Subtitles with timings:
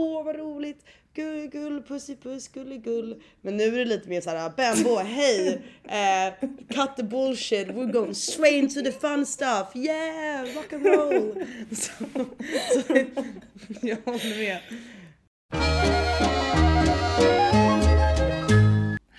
[0.00, 3.22] åh vad roligt, gull, gull, pussy, puss, gulligull.
[3.40, 8.14] Men nu är det lite mer såhär, Bambo, hej, eh, cut the bullshit, we're going
[8.14, 11.44] straight into the fun stuff, yeah, rock and roll.
[11.72, 11.92] så,
[12.72, 12.92] så,
[13.86, 14.60] jag håller med.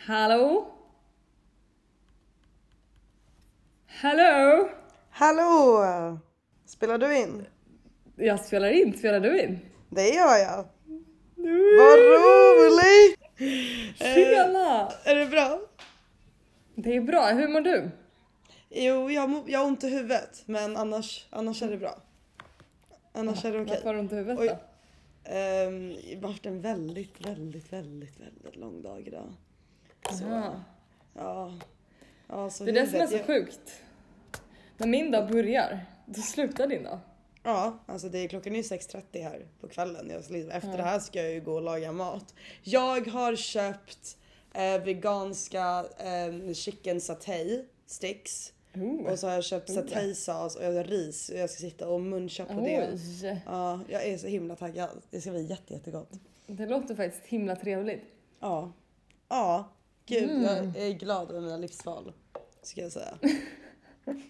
[0.06, 0.68] Hallå?
[3.88, 4.70] Hallå?
[5.10, 6.20] Hallå!
[6.66, 7.46] Spelar du in?
[8.16, 9.60] Jag spelar in, spelar du in?
[9.94, 10.66] Det gör jag.
[11.78, 13.20] Vad roligt!
[13.98, 14.92] Tjena!
[15.04, 15.60] Är det bra?
[16.76, 17.90] Det är bra, hur mår du?
[18.70, 21.98] Jo, jag, jag har ont i huvudet, men annars, annars är det bra.
[23.14, 23.74] Annars är det okej.
[23.74, 24.48] Varför har du ont i huvudet Oj.
[24.48, 24.56] då?
[25.32, 29.34] Ehm, det har varit en väldigt, väldigt, väldigt, väldigt lång dag idag.
[30.12, 30.64] Så, Aha.
[31.14, 31.54] ja.
[32.28, 33.82] ja så Det är det som är så jag- sjukt.
[34.78, 37.00] När min dag börjar, då slutar din dag.
[37.44, 40.10] Ja, alltså det är klockan är ju 6.30 här på kvällen.
[40.10, 40.78] Jag, liksom- efter Ja.
[40.78, 42.34] det här ska jag ju gå och laga mat.
[42.64, 44.18] Jag har köpt
[44.54, 48.54] eh, veganska eh, chicken satay sticks.
[48.76, 49.12] Oh.
[49.12, 52.02] Och så har jag köpt sataysås och jag har ris och jag ska sitta och
[52.02, 52.90] muncha på det.
[52.94, 55.02] Oj, Ja, jag är så himla taggad.
[55.10, 56.10] Det ska bli jätte, jättegott.
[56.48, 58.04] det låter faktiskt himla trevligt.
[58.40, 58.72] Ja.
[59.30, 59.72] Ja.
[60.06, 60.44] Gud, Mm.
[60.76, 62.14] jag är glad över mina livsval.
[62.62, 63.18] Ska jag säga.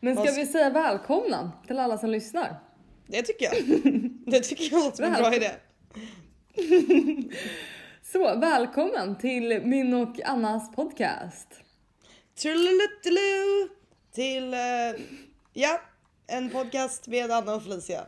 [0.00, 2.60] Men ska vi säga välkomna till alla som lyssnar?
[3.06, 3.54] Det tycker jag.
[4.26, 5.50] Det tycker jag låter som en bra idé.
[8.02, 11.48] Så, välkommen till min och Annas podcast.
[12.42, 13.68] Trullulutulu
[14.12, 14.60] till, eh,
[15.52, 15.80] ja,
[16.26, 18.04] en podcast med Anna och Felicia.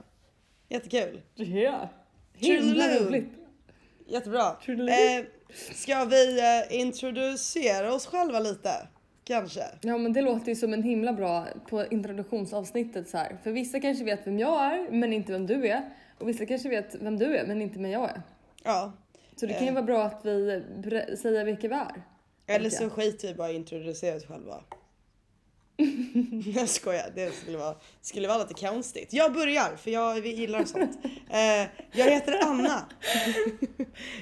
[0.68, 1.22] Jättekul.
[1.34, 1.88] Ja.
[2.34, 3.32] Himla roligt.
[4.06, 4.56] Jättebra.
[4.66, 5.24] Eh,
[5.74, 8.88] ska vi eh, introducera oss själva lite?
[9.24, 9.64] Kanske?
[9.80, 13.36] Ja men det låter ju som en himla bra på introduktionsavsnittet så här.
[13.42, 15.90] För vissa kanske vet vem jag är men inte vem du är.
[16.18, 18.22] Och vissa kanske vet vem du är men inte vem jag är.
[18.64, 18.92] Ja.
[19.36, 19.74] Så det kan ju Eh.
[19.74, 20.62] vara bra att vi
[21.16, 22.02] säger vilka vi är.
[22.46, 24.60] Eller så skiter vi bara i att introducera oss själva.
[26.54, 29.12] jag skojar, det skulle vara, skulle vara lite konstigt.
[29.12, 30.98] Jag börjar för jag vi gillar sånt.
[31.30, 32.84] Eh, jag heter Anna.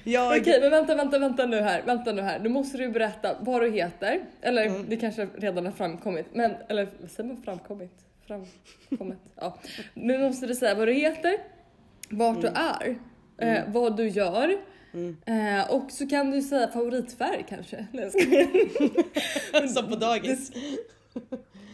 [0.05, 1.83] jag, Okej men vänta, vänta, vänta nu här.
[1.83, 2.39] Vänta nu här.
[2.39, 4.21] Nu måste du berätta vad du heter.
[4.43, 4.85] Eller Mm.
[4.89, 6.27] det kanske redan har framkommit.
[6.33, 7.91] Men, eller vad säger man framkommit?
[8.27, 9.19] Framkommit?
[9.37, 9.59] Ja.
[9.95, 11.37] Nu måste du säga vad du heter,
[12.11, 12.99] vart du är,
[13.39, 14.57] eh, vad du gör.
[14.95, 15.17] Mm.
[15.27, 17.87] Eh, och så kan du säga favoritfärg kanske.
[17.93, 18.11] Nej,
[19.53, 19.71] jag.
[19.71, 20.53] Som på dagis.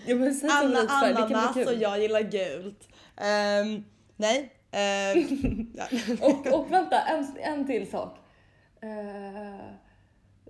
[0.07, 2.89] Ja, men säg Anna ananas och jag gillar gult.
[3.17, 3.85] Ehm,
[4.17, 4.53] nej.
[4.71, 5.85] ehm, ja.
[6.27, 8.19] Och, och vänta, en, en till sak.
[8.81, 9.67] Eh,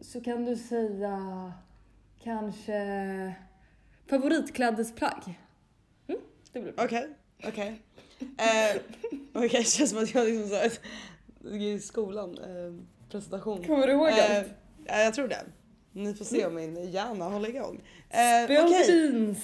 [0.00, 1.52] så kan du säga
[2.22, 3.34] kanske
[4.10, 5.40] favoritklädesplagg.
[6.08, 6.20] Mm,
[6.52, 6.84] det blir bra.
[6.84, 7.08] Okej,
[7.44, 7.82] okej.
[8.20, 8.80] Eh,
[9.32, 10.80] Okej, det känns som att jag liksom ett
[11.44, 13.64] i skolan, eh, presentation.
[13.64, 14.48] Kommer du ihåg allt?
[14.86, 15.44] ja, jag tror det.
[15.96, 17.80] Ni får se om min hjärna håller igång.
[18.10, 19.38] Eh, Spill the beans.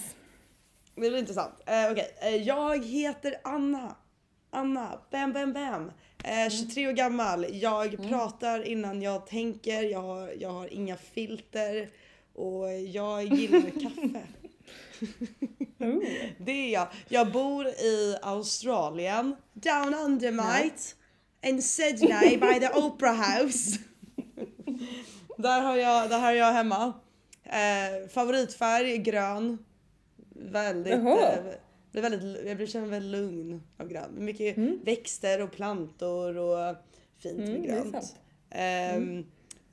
[0.95, 1.55] det blir intressant.
[1.67, 3.97] Eh, Okej, eh, jag heter Anna.
[4.51, 5.93] Anna, bam bam bam.
[6.25, 7.47] Eh, 23 år gammal.
[7.51, 9.83] Jag pratar innan jag tänker.
[9.83, 11.91] Jag har, jag har inga filter.
[12.35, 14.23] Och jag gillar kaffe.
[15.79, 16.03] Oh.
[16.39, 16.89] Det är jag.
[17.09, 19.37] Jag bor i Australien.
[19.53, 20.83] Down under mate.
[21.47, 23.79] In Sydney by the Opera House.
[25.38, 26.93] där, har jag, där har jag hemma.
[27.44, 29.59] Eh, favoritfärg är grön.
[30.34, 31.03] Väldigt, eh,
[31.93, 34.10] blir väldigt, jag blir känner mig väldigt lugn av grön.
[34.25, 34.78] Mycket Mm.
[34.84, 36.76] växter och plantor och
[37.19, 38.16] fint Mm, med är grönt.
[38.50, 39.26] Ehm,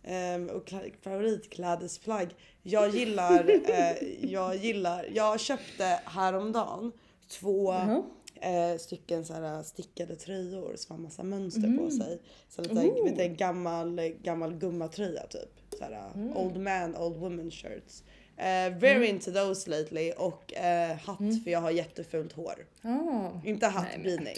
[0.04, 2.30] ehm, och kla- favoritklädesplagg.
[2.64, 6.92] Jag gillar, eh, jag gillar, jag köpte häromdagen
[7.40, 8.04] två Jaha.
[8.42, 11.92] Eh, stycken så här stickade tröjor som har massa mönster på Mm.
[11.92, 12.20] sig.
[12.50, 13.10] Så lite, Oh.
[13.10, 15.52] lite gammal, gammal gummatröja typ.
[15.78, 16.38] Så här, Mm.
[16.38, 18.04] Old man, old woman shirts.
[18.38, 21.40] Eh, very into those lately och eh, hatt Mm.
[21.44, 22.66] för jag har jättefult hår.
[22.82, 23.30] Ah.
[23.46, 24.38] Inte hatt, Nej, men- beanie.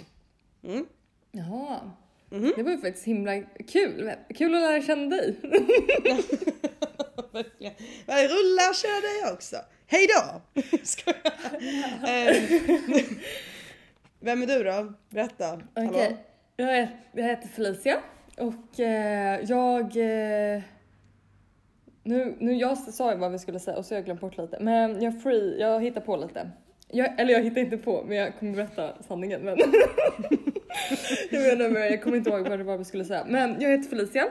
[0.63, 0.85] Mm.
[1.31, 1.91] Jaha.
[2.29, 2.53] Mhm.
[2.55, 4.11] Det var ju faktiskt himla kul.
[4.35, 5.35] Kul att lära känna dig.
[7.31, 7.73] Verkligen.
[8.07, 9.55] Rulla kör dig också.
[9.87, 10.41] Hej då!
[10.83, 11.21] Skojar.
[12.07, 12.35] Eh,
[14.23, 14.93] Vem är du då?
[15.09, 15.53] Berätta.
[15.53, 16.17] Okej, Hallå?
[16.57, 17.99] jag, heter, jag heter Felicia
[18.37, 19.81] och eh, jag...
[19.81, 20.61] Eh,
[22.03, 24.37] nu, nu jag sa ju vad vi skulle säga och så har jag glömt bort
[24.37, 24.57] lite.
[24.59, 26.51] Men jag free, jag hittar på lite.
[26.87, 29.41] Jag, eller jag hittar inte på, men jag kommer berätta sanningen.
[29.41, 29.57] Men
[31.31, 33.25] jag menar, men jag kommer inte ihåg vad det var vi skulle säga.
[33.27, 34.27] Men jag heter Felicia.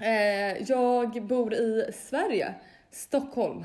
[0.00, 2.54] Eh, jag bor i Sverige,
[2.90, 3.64] Stockholm.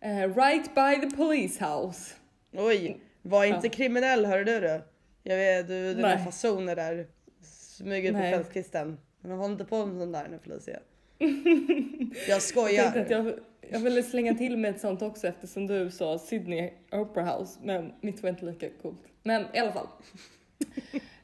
[0.00, 2.14] Eh, right by the police house.
[2.52, 3.70] Oj, var inte Ja.
[3.72, 4.80] kriminell hörde du.
[5.22, 6.24] Jag vet, du, dina Nej.
[6.24, 7.06] fasoner där.
[7.42, 8.32] smyga ut på Nej.
[8.32, 8.98] kvällskvisten.
[9.20, 10.78] Men håll inte på med sån där nu Felicia.
[11.18, 11.30] Jag
[12.28, 12.90] Jag skojar.
[12.90, 13.34] tänkte att jag,
[13.70, 17.92] jag ville slänga till med ett sånt också eftersom du sa Sydney Opera House men
[18.00, 19.02] mitt var inte lika coolt.
[19.22, 19.86] Men i alla fall.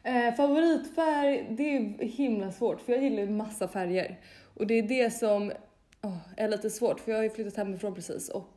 [0.02, 4.20] Eh, favoritfärg, det är himla svårt för jag gillar ju massa färger.
[4.54, 5.52] Och det är det som
[6.02, 8.55] åh, är lite svårt för jag har ju flyttat hemifrån precis och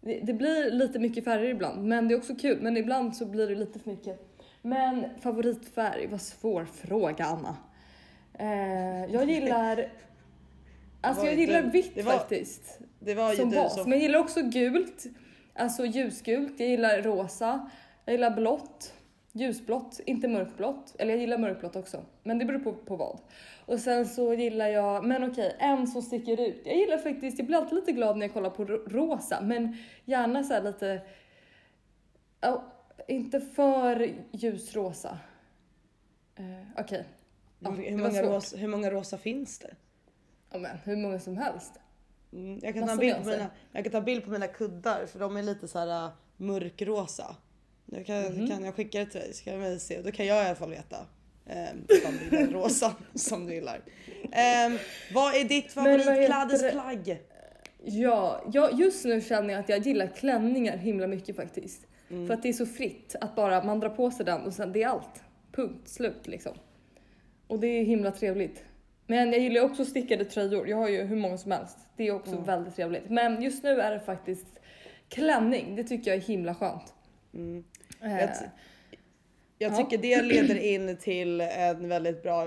[0.00, 3.48] det, blir lite mycket färger ibland men det är också kul men ibland så blir
[3.48, 4.24] det lite för mycket.
[4.62, 7.56] Men favoritfärg, vad svår fråga Anna.
[8.38, 9.88] Eh, jag gillar
[11.00, 13.74] Alltså jag gillar vitt det var- faktiskt Det var ju som du bas.
[13.74, 13.82] som...
[13.90, 15.06] Men jag gillar också gult,
[15.54, 16.60] alltså ljusgult.
[16.60, 17.70] Jag gillar rosa.
[18.04, 18.92] Jag gillar blått,
[19.32, 20.94] ljusblått, inte mörkblått.
[20.98, 23.18] Eller jag gillar mörkblått också, men det beror på, på vad.
[23.68, 26.62] Och sen så gillar jag, men okej, en som sticker ut.
[26.64, 29.76] Jag gillar faktiskt, jag blir alltid lite glad när jag kollar på ro- rosa, men
[30.04, 31.00] gärna så lite,
[32.40, 32.64] ja,
[33.08, 35.18] inte för ljusrosa.
[36.40, 37.04] Uh, okej.
[37.60, 39.74] Ja, hur, många rosa, hur många rosa finns det?
[40.50, 41.72] Ja, men hur många som helst.
[42.32, 45.06] Mm, jag, kan ta Massa bild på mina, jag kan ta bild på mina kuddar
[45.06, 47.36] för de är lite så här äh, mörkrosa.
[47.86, 48.48] Jag kan, Mhm.
[48.48, 50.02] kan jag skicka det till dig så kan vi se.
[50.02, 51.06] Då kan jag i alla fall veta.
[51.48, 53.80] Är den rosa som du gillar.
[54.32, 54.78] Ehm,
[55.14, 57.18] vad är ditt favoritklädesplagg?
[57.84, 61.86] Ja, jag, just nu känner jag att jag gillar klänningar himla mycket faktiskt.
[62.10, 62.26] Mm.
[62.26, 64.72] För att det är så fritt att bara man drar på sig den och sen
[64.72, 65.22] det är allt.
[65.52, 66.52] Punkt slut liksom.
[67.46, 68.64] Och det är himla trevligt.
[69.06, 70.68] Men jag gillar också stickade tröjor.
[70.68, 71.78] Jag har ju hur många som helst.
[71.96, 72.44] Det är också Mm.
[72.44, 73.10] väldigt trevligt.
[73.10, 74.46] Men just nu är det faktiskt
[75.08, 75.76] klänning.
[75.76, 76.94] Det tycker jag är himla skönt.
[77.34, 77.64] Mm.
[78.02, 78.30] Eh,
[79.58, 79.84] Jag ty- Jag Ja.
[79.90, 82.46] tycker det leder in till en väldigt bra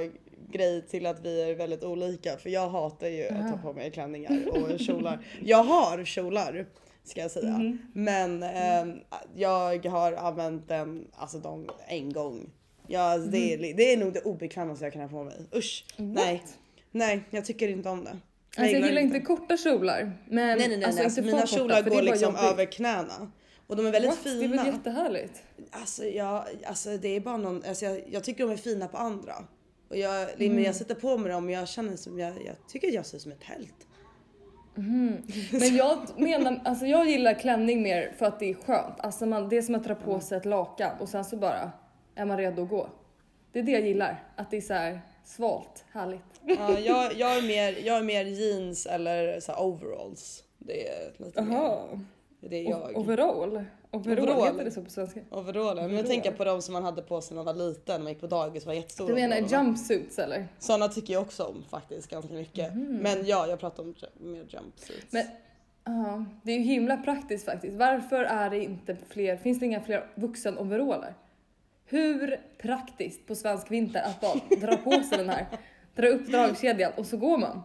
[0.51, 2.37] grej till att vi är väldigt olika.
[2.37, 5.25] För jag hatar ju att ta på mig klänningar och kjolar.
[5.45, 6.65] Jag har kjolar
[7.03, 7.57] ska jag säga.
[7.57, 7.77] Mhm.
[7.93, 8.93] Men ehm,
[9.35, 12.49] jag har använt den alltså de, en gång.
[12.87, 15.35] Ja, alltså, det, är, det är nog det obekvämaste jag kan ha på mig.
[15.55, 15.85] Usch.
[15.97, 16.57] Nej, what?
[16.91, 18.17] nej jag tycker inte om det.
[18.57, 20.11] Alltså jag gillar inte korta kjolar.
[20.29, 21.05] Men Nej nej nej, alltså, nej.
[21.05, 23.31] Alltså, mina korta, kjolar går liksom över knäna.
[23.71, 24.23] Och de är väldigt What?
[24.23, 24.63] Det är fina.
[24.63, 25.43] väl jättehärligt?
[25.71, 28.97] Alltså, jag, alltså det är bara någon, alltså jag, jag tycker de är fina på
[28.97, 29.33] andra.
[29.89, 30.63] Och jag, Mm.
[30.63, 33.15] jag sätter på mig dem och jag känner som jag, jag tycker att jag ser
[33.17, 33.87] ut som ett tält.
[34.75, 38.99] Men jag menar, alltså jag gillar klänning mer för att det är skönt.
[38.99, 40.05] Alltså man, det är som att dra Mm.
[40.05, 41.71] på sig ett lakan och sen så bara
[42.15, 42.89] är man redo att gå.
[43.51, 46.21] Det är det jag gillar, att det är så här svalt, härligt.
[46.45, 50.43] Ja, jag, jag, är mer, jag är mer jeans eller så overalls.
[50.57, 51.99] Det är lite mer, Jaha.
[52.49, 52.97] Det är jag.
[52.97, 53.65] Overall?
[53.91, 54.43] Overall, Overall.
[54.45, 55.19] heter det så på svenska?
[55.29, 55.75] Overallen.
[55.75, 56.07] Men jag Overall.
[56.21, 58.27] tänker på de som man hade på sig när man var liten, man gick på
[58.27, 59.07] dagis och var jättestora.
[59.07, 60.47] Du menar jumpsuits eller?
[60.59, 62.73] Sådana tycker jag också om faktiskt ganska mycket.
[62.75, 65.05] Men ja, jag pratar om mer jumpsuits.
[65.09, 65.25] Men
[65.83, 67.77] ja, det är ju himla praktiskt faktiskt.
[67.77, 71.13] Varför är det inte fler, finns det inga fler vuxenoveraller?
[71.85, 75.45] Hur praktiskt på svensk vinter att bara dra på sig den här,
[75.95, 77.61] dra upp dragkedjan och så går man.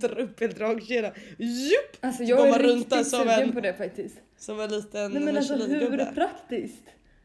[0.00, 1.12] Dra upp en dragkedja.
[1.38, 1.96] Jupp!
[2.00, 4.16] Alltså Så jag är riktigt sugen en- på det faktiskt.
[4.38, 6.82] Som en liten Nej men alltså hur praktiskt?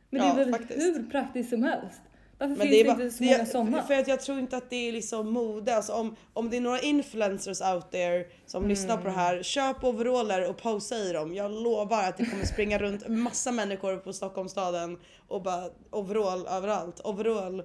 [0.09, 0.79] Men Ja, det är väl faktiskt.
[0.85, 2.01] hur praktiskt som helst?
[2.38, 3.83] Varför Men finns det det, är bara, inte så det många är, sådana?
[3.83, 5.75] För att jag tror inte att det är liksom mode.
[5.75, 9.83] Alltså om, om det är några influencers out there som lyssnar på det här, köp
[9.83, 11.35] overaller och posa i dem.
[11.35, 14.97] Jag lovar att det kommer springa runt massa människor på Stockholmsstaden
[15.27, 17.00] och bara overall överallt.
[17.03, 17.63] Overall,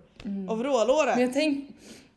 [0.49, 1.15] overallåret.
[1.17, 1.71] Men jag, tänk,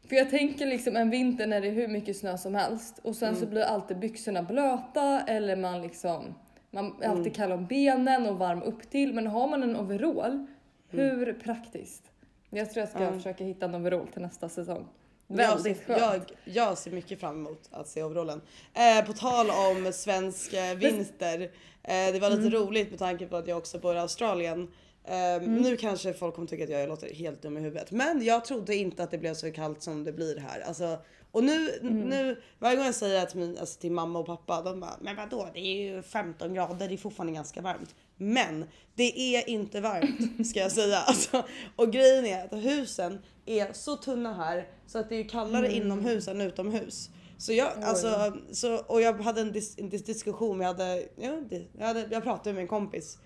[0.10, 3.16] för jag tänker liksom en vinter när det är hur mycket snö som helst och
[3.16, 3.50] sen så Mm.
[3.50, 6.36] blir alltid byxorna blöta eller man liksom
[6.72, 7.18] man är Mm.
[7.18, 10.48] alltid kall om benen och varm upp till men har man en overall,
[10.90, 12.04] hur praktiskt?
[12.50, 13.14] Jag tror jag ska Mm.
[13.14, 14.88] försöka hitta en overall till nästa säsong.
[15.28, 16.00] Väldigt skönt.
[16.02, 16.22] jag,
[16.56, 18.42] jag ser mycket fram emot att se overallen.
[18.74, 21.42] Eh, på tal om svensk eh, vinter.
[21.84, 22.54] Eh, det var lite Mm.
[22.54, 24.68] roligt med tanke på att jag också bor i Australien.
[25.04, 25.56] Eh, Mm.
[25.56, 27.92] Nu kanske folk kommer tycka att jag låter helt dum i huvudet.
[27.92, 30.60] Men jag trodde inte att det blev så kallt som det blir här.
[30.62, 30.98] Alltså,
[31.32, 32.00] och nu, Mm.
[32.00, 35.16] nu varje gång jag säger att min, alltså till mamma och pappa, de bara “men
[35.16, 37.96] vadå det är ju 15 grader, det är fortfarande ganska varmt”.
[38.18, 38.66] Men
[38.96, 40.98] det är inte varmt ska jag säga.
[41.08, 41.44] Alltså,
[41.76, 45.82] och grejen är att husen är så tunna här så att det är kallare Mm.
[45.82, 47.10] inomhus än utomhus.
[47.38, 51.42] Så jag, alltså, så, och jag hade en, dis, en dis, diskussion, jag, hade, ja,
[51.78, 53.18] jag, hade, jag pratade med en kompis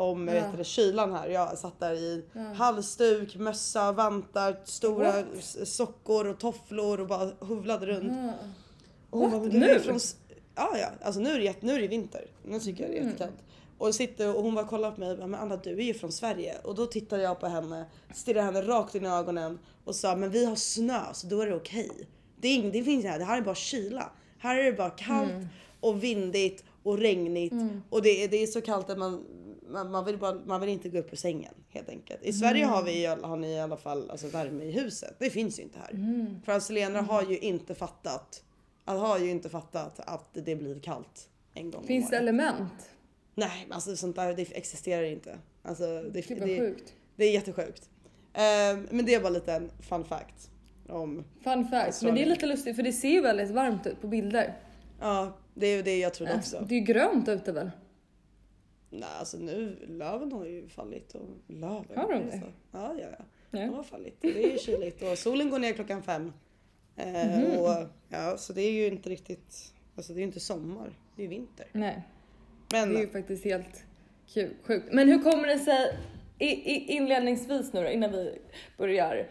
[0.00, 0.34] om Ja.
[0.34, 1.28] vet du, kylan här.
[1.28, 2.24] Jag satt där i
[2.56, 5.24] halsduk, mössa, vantar, stora What?
[5.68, 8.12] sockor och tofflor och bara hovlade runt.
[8.12, 8.32] Ah.
[9.10, 9.40] Och hon What?
[9.40, 9.80] bara, "Men du är Nu?
[9.80, 9.98] från...
[10.54, 12.24] Ja, ja, alltså nu är det, nu är det vinter.
[12.44, 13.34] Nu tycker jag det är jättekallt.
[13.78, 15.94] Och, sitter, och hon var kollar på mig och bara, men Anna du är ju
[15.94, 16.56] från Sverige.
[16.64, 20.30] Och då tittade jag på henne, stirrade henne rakt in i ögonen och sa, men
[20.30, 21.90] vi har snö så då är det okej.
[22.40, 24.10] Det, är ing, det finns här, det här är bara kyla.
[24.38, 25.32] Här är det bara kallt
[25.80, 27.54] och vindigt och regnigt.
[27.90, 29.24] Och det, det är så kallt att man,
[29.72, 31.54] man, man, vill bara, man vill inte gå upp ur sängen.
[31.68, 32.22] Helt enkelt.
[32.22, 35.14] I Sverige har, vi, har ni i alla fall alltså, värme i huset.
[35.18, 35.90] Det finns ju inte här.
[35.90, 36.42] Mm.
[36.44, 38.42] För australienare har ju inte fattat,
[38.84, 42.90] har ju inte fattat att det blir kallt en gång Finns det element?
[43.34, 45.38] Nej, alltså sånt där det existerar inte.
[45.62, 46.92] Alltså, det, Gud vad det, sjukt.
[47.16, 47.88] det är jättesjukt.
[48.34, 50.50] Ehm, men det är bara lite en fun fact.
[50.88, 52.02] Om, Fun fact.
[52.02, 54.56] Men det är lite lustigt för det ser ju väldigt varmt ut på bilder.
[55.00, 56.68] ja, det är ju det jag trodde Alltså, också.
[56.68, 57.70] det är ju grönt ute väl?
[58.90, 61.96] Nej, alltså nu, löven har ju fallit och löven.
[61.98, 62.42] Har de det?
[62.72, 63.24] Ja, ja, ja.
[63.50, 64.16] De har fallit.
[64.20, 66.32] Det är ju kyligt och solen går ner klockan fem.
[66.96, 67.06] Eh,
[67.38, 67.58] Mhm.
[67.60, 71.22] och, ja, så det är ju inte riktigt, alltså det är ju inte sommar, det
[71.22, 71.66] är ju vinter.
[71.72, 72.02] Nej,
[72.72, 73.84] Men det är ju faktiskt helt
[74.34, 74.92] kul, sjukt.
[74.92, 75.96] Men hur kommer det sig
[76.38, 78.38] i, i, inledningsvis nu då, innan vi
[78.78, 79.28] börjar,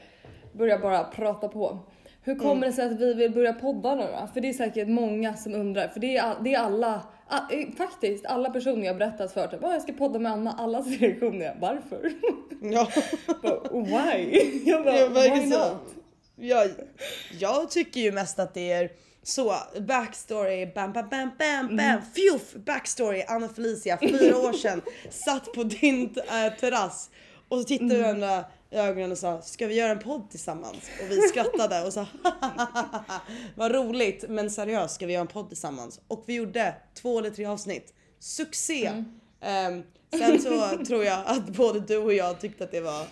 [0.53, 1.79] börjar bara prata på.
[2.21, 2.61] Hur kommer Mm.
[2.69, 4.27] det sig att vi vill börja podda nu då?
[4.33, 5.87] För det är säkert många som undrar.
[5.87, 7.01] För det är, det är alla,
[7.77, 10.53] faktiskt alla personer jag berättat för typ, "Åh, jag ska podda med Anna.
[10.53, 12.11] Allas reaktion är varför?
[12.61, 12.87] ja,
[13.41, 14.61] Bara, Why?
[14.65, 15.57] Jag bara, jag, why verkligen så.
[15.59, 15.81] not?
[16.35, 16.69] jag,
[17.39, 18.89] jag tycker ju mest att det är
[19.23, 22.01] så backstory, bam bam bam bam bam, Mm.
[22.15, 27.09] fjuff backstory Anna Felicia fyra år sedan satt på din äh, terrass
[27.49, 28.19] och så tittade vi Mm.
[28.19, 30.89] varandra i ögonen och sa ska vi göra en podd tillsammans?
[31.01, 32.05] Och vi skrattade och sa
[33.55, 36.01] vad roligt men seriöst ska vi göra en podd tillsammans?
[36.07, 37.93] Och vi gjorde två eller tre avsnitt.
[38.19, 38.85] Succé!
[38.85, 39.19] Mm.
[39.41, 39.83] Ehm,
[40.19, 43.05] sen så tror jag att både du och jag tyckte att det var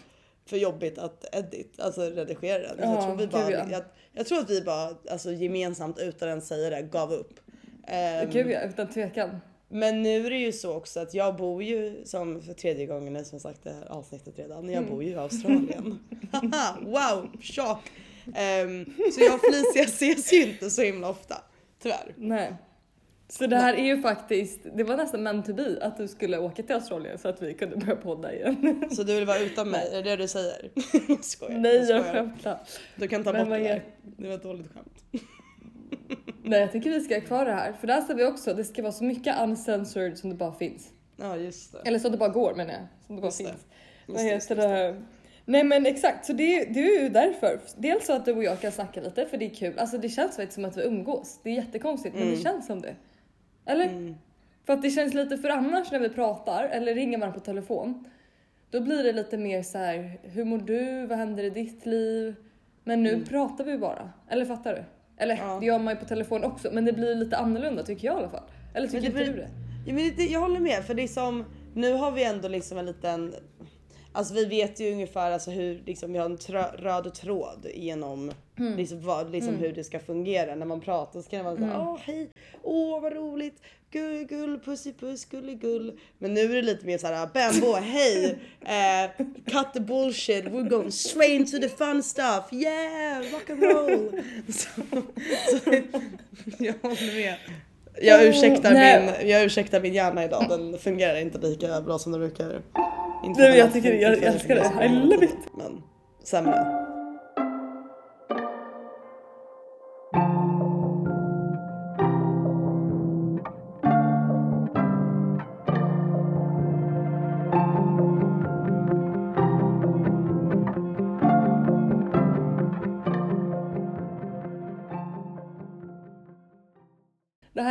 [0.46, 2.78] för jobbigt att edit, alltså redigera den.
[2.78, 3.66] Så jag, Ja, tror vi bara, ja.
[3.72, 3.84] jag,
[4.14, 7.40] jag tror att vi bara alltså, gemensamt utan att säga det gav upp.
[7.88, 9.30] Ehm, Gud ja, utan tvekan.
[9.69, 13.13] Men nu är det ju så också att jag bor ju som för tredje gången
[13.13, 14.69] nu som sagt det här avsnittet redan.
[14.69, 14.89] Jag Mm.
[14.89, 16.00] bor ju i Australien.
[16.31, 17.91] Haha, wow, chock!
[18.36, 21.36] Ehm, så jag och Felicia ses ju inte så himla ofta.
[21.81, 22.13] Tyvärr.
[22.17, 22.53] Nej.
[23.29, 26.38] Så det här är ju faktiskt, det var nästan meant to be att du skulle
[26.39, 28.86] åka till Australien så att vi kunde börja podda igen.
[28.91, 30.71] Så du vill vara utan mig, är det det du säger?
[31.07, 31.59] jag skojar.
[31.59, 32.13] Nej jag skojar.
[32.13, 32.59] skämtar.
[32.95, 33.83] Du kan ta Men bort det är- där.
[34.17, 35.24] Det var ett dåligt skämt.
[36.44, 37.74] Nej jag tycker vi ska ha kvar det här.
[37.74, 40.89] För där sa vi också, det ska vara så mycket uncensored som det bara finns.
[41.15, 41.79] Ja just det.
[41.86, 42.82] Eller som det bara går menar jag.
[43.08, 43.44] Som det bara Just det.
[43.44, 43.56] finns.
[44.08, 44.67] Just Vad det, heter det.
[44.91, 45.01] det?
[45.46, 47.60] Nej men exakt, så det, det är ju därför.
[47.77, 49.79] Dels så att du och jag kan snacka lite för det är kul.
[49.79, 51.39] Alltså det känns faktiskt som att vi umgås.
[51.44, 52.44] Det är jättekonstigt men det Mm.
[52.44, 52.96] känns som det.
[53.65, 53.86] Eller?
[53.86, 54.15] Mm.
[54.65, 58.06] För att det känns lite för annars när vi pratar eller ringer varandra på telefon.
[58.72, 61.06] Då blir det lite mer så här, hur mår du?
[61.08, 62.36] Vad händer i ditt liv?
[62.84, 64.12] Men nu pratar vi bara.
[64.29, 64.84] Eller fattar du?
[65.17, 65.38] Eller.
[65.38, 65.57] Ja.
[65.59, 68.19] det gör man ju på telefon också men det blir lite annorlunda tycker jag i
[68.19, 68.43] alla fall.
[68.74, 69.50] Eller tycker Men det inte du det?
[69.86, 72.77] Ja, men det, jag håller med för det är som, nu har vi ändå liksom
[72.77, 73.33] en liten,
[74.17, 78.31] alltså vi vet ju ungefär alltså hur, liksom vi har en trö, röd tråd genom
[78.59, 78.77] Mm.
[78.77, 81.88] liksom, vad, liksom hur det ska fungera när man pratar så kan man säga Mm.
[81.88, 82.29] åh hej,
[82.63, 86.00] åh vad roligt, gull gull, pussy puss, gulligull.
[86.17, 90.91] Men nu är det lite mer såhär Bambo, hej, eh, cut the bullshit, we're going
[90.91, 94.21] straight into the fun stuff, yeah, rock and roll.
[94.47, 94.69] så,
[95.51, 95.69] så,
[96.63, 97.36] jag håller med.
[98.01, 99.01] Jag ursäktar, nej.
[99.19, 102.62] min, jag ursäktar min hjärna idag, den fungerar inte lika bra som den brukar.
[103.27, 104.86] Inte Nej, jag tycker- jag- jag älskar det.
[104.86, 105.84] I love alltid, Men
[106.24, 106.87] sämre.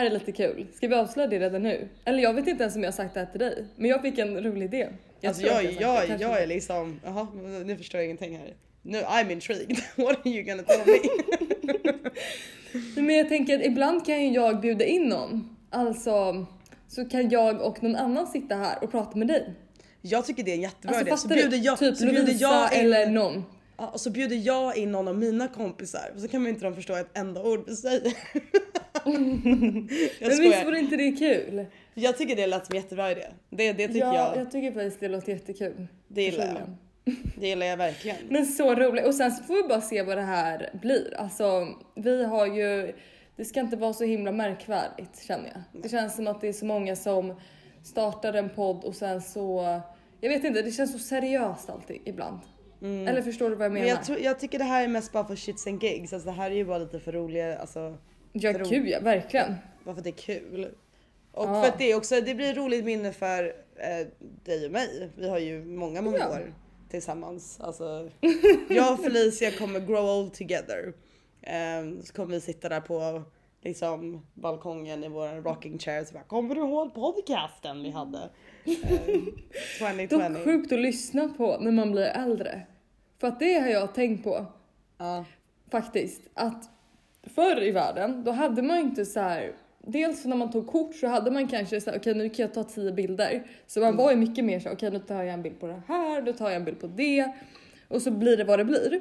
[0.09, 0.67] Här är lite kul.
[0.75, 1.89] Ska vi avslöja det redan nu?
[2.05, 3.65] Eller jag vet inte ens om jag har sagt det här till dig.
[3.77, 4.89] Men jag fick en rolig idé.
[5.21, 6.43] Jag alltså jag, jag, kanske jag inte.
[6.43, 7.27] är liksom, jaha
[7.65, 8.55] nu förstår jag ingenting här.
[8.83, 9.77] Nu I'm intrigued.
[9.97, 10.99] What are you gonna tell me?
[13.03, 15.57] Men jag tänker att ibland kan ju jag bjuda in någon.
[15.71, 16.47] Alltså
[16.89, 19.55] så kan jag och någon annan sitta här och prata med dig.
[20.03, 21.17] jag tycker det är en jättebra Alltså idé.
[21.17, 23.45] Så fattar bjuder jag, typ så bjuder jag in, eller någon.
[23.77, 26.13] ja, och så bjuder jag in någon av mina kompisar.
[26.17, 28.13] Så kan man inte de förstå ett enda ord vi säger.
[30.21, 31.67] jag Men visst vore inte det kul?
[31.95, 33.27] Jag tycker det lät som en jättebra idé.
[33.51, 34.37] Det, det tycker ja, jag.
[34.37, 35.87] jag tycker faktiskt det låter jättekul.
[36.09, 36.77] Det gillar jag.
[37.37, 38.17] Det gillar jag verkligen.
[38.29, 39.07] Men så roligt.
[39.07, 41.15] Och sen så får vi bara se vad det här blir.
[41.17, 42.95] Alltså vi har ju,
[43.37, 45.83] det ska inte vara så himla märkvärdigt känner jag.
[45.83, 47.41] Det känns som att det är så många som
[47.83, 49.81] startar en podd och sen så,
[50.21, 52.39] jag vet inte, det känns så seriöst alltid ibland.
[52.83, 53.87] Eller förstår du vad jag menar?
[53.87, 53.95] Mm.
[53.95, 56.13] Men jag, tror, jag tycker det här är mest bara för shits and gigs.
[56.13, 57.97] Alltså det här är ju bara lite för roliga, alltså
[58.41, 59.55] ja för gud ja, verkligen.
[59.85, 60.65] bara för att det är kul.
[61.33, 61.63] Och Ja.
[61.63, 63.45] för att det är också, det blir ett roligt minne för
[63.77, 64.07] eh,
[64.45, 65.11] dig och mig.
[65.17, 66.29] Vi har ju många, många Ja.
[66.31, 66.55] år
[66.91, 67.61] tillsammans.
[67.61, 68.11] Alltså,
[68.69, 70.93] jag och Felicia kommer grow old together.
[71.43, 73.23] Ehm, så kommer vi sitta där på
[73.63, 78.19] liksom balkongen i våran rocking chair så bara kommer du ihåg podcasten vi hade?
[78.65, 79.21] Eh,
[79.79, 80.17] 2020.
[80.17, 82.63] Dock sjukt att lyssna på när man blir äldre.
[83.21, 84.47] För att det har jag tänkt på
[84.99, 85.25] Ja.
[85.71, 86.21] faktiskt.
[86.35, 86.71] Att
[87.35, 89.53] förr i världen, då hade man ju inte så här.
[89.89, 92.55] Dels när man tog kort så hade man kanske så här, okej nu kan jag
[92.55, 93.43] ta tio bilder.
[93.67, 95.83] Så man var ju mycket mer så okej nu tar jag en bild på det
[95.89, 97.33] här, då tar jag en bild på det.
[97.89, 99.01] Och så blir det vad det blir.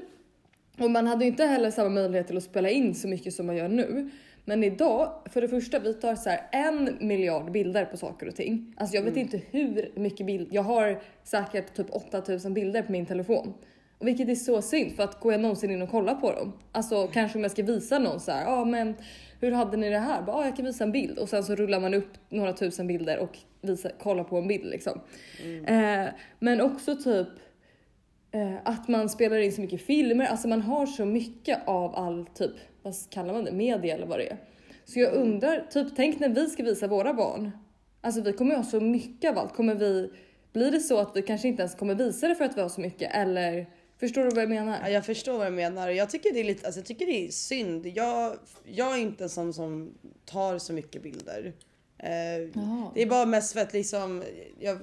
[0.79, 3.46] Och man hade ju inte heller samma möjlighet till att spela in så mycket som
[3.46, 4.10] man gör nu.
[4.46, 8.36] Men idag, för det första, vi tar så här en miljard bilder på saker och
[8.36, 8.74] ting.
[8.77, 13.05] Alltså jag vet inte hur mycket bild, jag har säkert typ 8000 bilder på min
[13.05, 13.53] telefon.
[14.05, 16.53] Vilket är så synd för att går jag någonsin in och kollar på dem?
[16.71, 18.95] Alltså kanske om jag ska visa någon så här, ja ah, men
[19.41, 20.24] hur hade ni det här?
[20.27, 22.88] Ja, ah, jag kan visa en bild och sen så rullar man upp några tusen
[22.88, 25.01] bilder och visa, kollar på en bild liksom.
[25.65, 26.05] Eh,
[26.39, 27.27] men också typ
[28.31, 32.25] eh, att man spelar in så mycket filmer, alltså man har så mycket av all
[32.25, 34.38] typ, vad kallar man det, media eller vad det är.
[34.85, 37.51] Så jag undrar, typ tänk när vi ska visa våra barn.
[38.01, 39.53] Alltså vi kommer ju ha så mycket av allt.
[39.53, 40.09] Kommer vi,
[40.53, 42.69] blir det så att vi kanske inte ens kommer visa det för att vi har
[42.69, 43.67] så mycket eller
[43.99, 44.79] förstår du vad jag menar?
[44.81, 45.89] Ja, jag förstår vad du menar.
[45.89, 47.85] Jag tycker det är lite, alltså jag tycker det är synd.
[47.85, 49.93] Jag, jag är inte en sån som
[50.25, 51.53] tar så mycket bilder.
[51.97, 52.09] Eh,
[52.93, 54.23] det är bara mest för att liksom,
[54.59, 54.79] jag,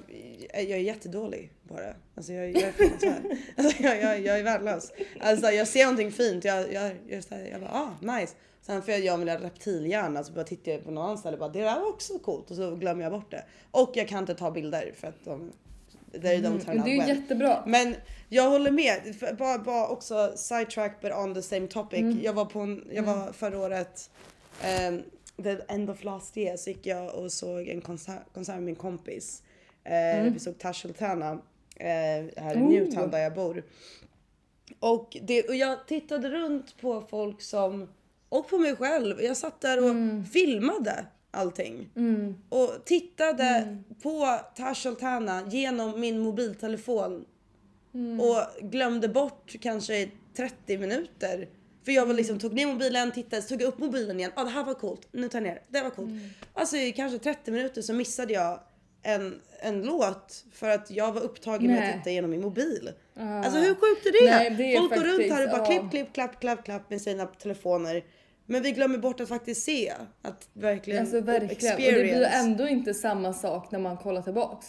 [0.53, 1.95] jag är jättedålig det.
[2.15, 3.37] Alltså jag, jag är fruktansvärd.
[3.57, 4.91] alltså jag, jag, jag är värdelös.
[5.19, 8.35] Alltså jag ser någonting fint, jag, jag, jag, jag, jag bara ah nice.
[8.61, 11.39] Sen får jag göra min reptilhjärna så bara tittar jag på någon annan ställe och
[11.39, 13.45] bara det där var också coolt och så glömmer jag bort det.
[13.71, 15.51] Och jag kan inte ta bilder för att de,
[16.21, 17.09] they don't turn Men out det är well.
[17.17, 17.63] jättebra.
[17.67, 17.95] Men
[18.29, 19.15] jag håller med.
[19.37, 21.99] Bara, bara också sidetrack but on the same topic.
[21.99, 22.19] Mm.
[22.23, 24.09] Jag var på en, jag var förra året,
[24.89, 25.03] um,
[25.43, 28.75] the end of last year så gick jag och såg en konsert, konsert med min
[28.75, 29.43] kompis.
[29.83, 31.31] Eh, Vi såg Tash Sultana
[31.75, 31.87] eh,
[32.37, 32.69] här i Oh.
[32.69, 33.63] Newtown där jag bor.
[34.79, 37.89] Och, det, och jag tittade runt på folk som,
[38.29, 39.21] och på mig själv.
[39.21, 39.95] Jag satt där och
[40.33, 41.89] filmade allting.
[41.95, 42.35] Mm.
[42.49, 47.25] Och tittade på Tash Sultana genom min mobiltelefon.
[48.21, 51.47] Och glömde bort kanske 30 minuter.
[51.85, 54.31] För jag var liksom, tog ner mobilen, tittade, tog upp mobilen igen.
[54.35, 55.81] Ja ah, det här var coolt, nu tar jag ner det.
[55.81, 56.09] Var coolt.
[56.53, 58.59] Alltså i kanske 30 minuter så missade jag
[59.03, 61.97] en, en låt för att jag var upptagen med att Nej.
[61.97, 62.91] titta genom min mobil.
[63.15, 63.37] Ah.
[63.37, 64.31] Alltså hur sjukt är det?
[64.31, 65.65] Nej, det är Folk går runt faktiskt- här och bara ja.
[65.65, 68.03] klipp, klipp, klapp, klapp, klapp med sina telefoner.
[68.45, 69.93] Men vi glömmer bort att faktiskt se.
[70.21, 71.73] Att verkligen, Alltså verkligen.
[71.75, 74.67] Och det blir ändå inte samma sak när man kollar tillbaks.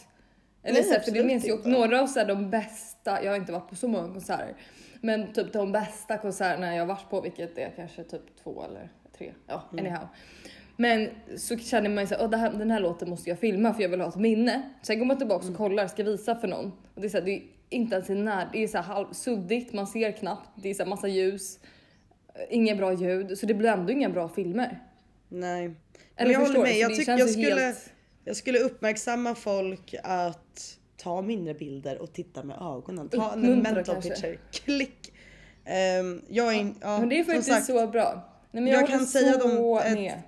[0.62, 3.30] Eller Nej, så här, för det minns ju några av så här, de bästa, jag
[3.32, 4.54] har inte varit på så många konserter,
[5.00, 8.88] men typ de bästa konserterna jag har varit på, vilket är kanske typ två eller
[9.18, 9.84] tre, ja Mm.
[9.87, 10.08] anyhow.
[10.76, 13.74] Men så känner man ju såhär, "Åh, det här, den här låten måste jag filma
[13.74, 14.70] för jag vill ha ett minne.
[14.82, 15.54] Sen går man tillbaka Mm.
[15.54, 16.72] och kollar, ska visa för någon.
[16.94, 18.84] Och det är, så här, det är inte ens i när, det är så här
[18.84, 21.58] halv suddigt, man ser knappt, det är så här massa ljus,
[22.51, 24.83] inget bra ljud, så det blir ändå inga bra filmer.
[25.29, 25.68] Nej.
[25.68, 25.77] Men
[26.16, 26.79] Eller jag förstår håller med.
[26.81, 27.90] Jag, tyck, jag, skulle, helt-
[28.25, 33.09] jag skulle uppmärksamma folk att ta mindre bilder och titta med ögonen.
[33.09, 34.11] Ta en mental kanske.
[34.11, 34.38] picture.
[34.53, 35.12] Klick.
[35.64, 38.31] Ehm, jag är, in- ja, Men det är faktiskt sagt, så bra.
[38.51, 40.23] Nej, men jag jag, kan säga dem ett- med.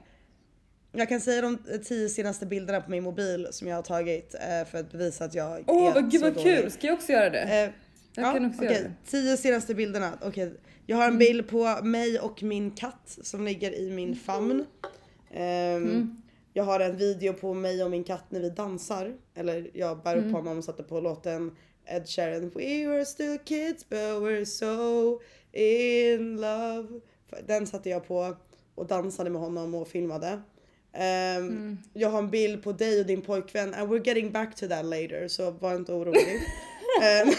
[0.92, 4.68] Jag kan säga de tio senaste bilderna på min mobil som jag har tagit eh,
[4.70, 6.56] för att bevisa att jag Åh är vad gud så vad dålig.
[6.58, 7.42] kul, ska jag också göra det?
[7.42, 7.70] Eh,
[8.14, 8.72] Jag kan också okej.
[8.76, 8.92] göra det.
[9.10, 10.18] Tio senaste bilderna.
[10.22, 10.52] Okej.
[10.86, 14.64] Jag har en bild på mig och min katt som ligger i min famn.
[15.30, 16.22] Ehm, Mm.
[16.52, 19.14] Jag har en video på mig och min katt när vi dansar.
[19.34, 20.26] Eller jag bär Mm.
[20.28, 22.50] upp honom och satte på låten Ed Sheeran.
[22.54, 25.20] We were still kids but we're so
[25.52, 27.00] in love.
[27.46, 28.36] Den satte jag på
[28.74, 30.42] och dansade med honom och filmade.
[30.92, 31.78] Ehm, Mm.
[31.92, 33.74] Jag har en bild på dig och din pojkvän.
[33.74, 36.40] And we're getting back to that later så var inte orolig.
[37.02, 37.34] Ehm,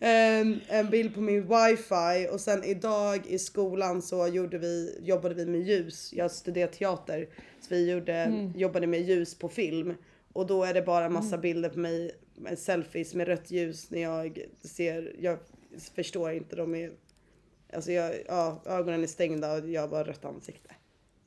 [0.00, 5.34] en, en bild på min wifi och sen idag i skolan så gjorde vi, jobbade
[5.34, 6.12] vi med ljus.
[6.12, 7.28] Jag studerade teater
[7.60, 9.94] så vi gjorde, jobbade med ljus på film.
[10.32, 14.02] Och då är det bara massa bilder på mig, med selfies med rött ljus när
[14.02, 15.38] jag ser, jag
[15.94, 16.92] förstår inte, de är,
[17.72, 20.74] alltså jag, ja, ögonen är stängda och jag har bara rött ansikte.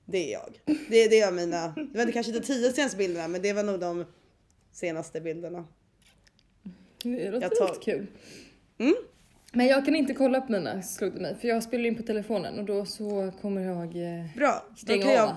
[0.05, 0.61] Det är jag.
[0.65, 3.79] Det, det är mina, det var kanske inte tio senaste bilderna men det var nog
[3.79, 4.05] de
[4.71, 5.67] senaste bilderna.
[7.03, 8.07] Det låter jag tar- lite kul.
[8.77, 8.95] Mm.
[9.51, 12.03] Men jag kan inte kolla upp mina slog det mig för jag spelar in på
[12.03, 15.35] telefonen och då så kommer jag eh, Bra, då kan, jag,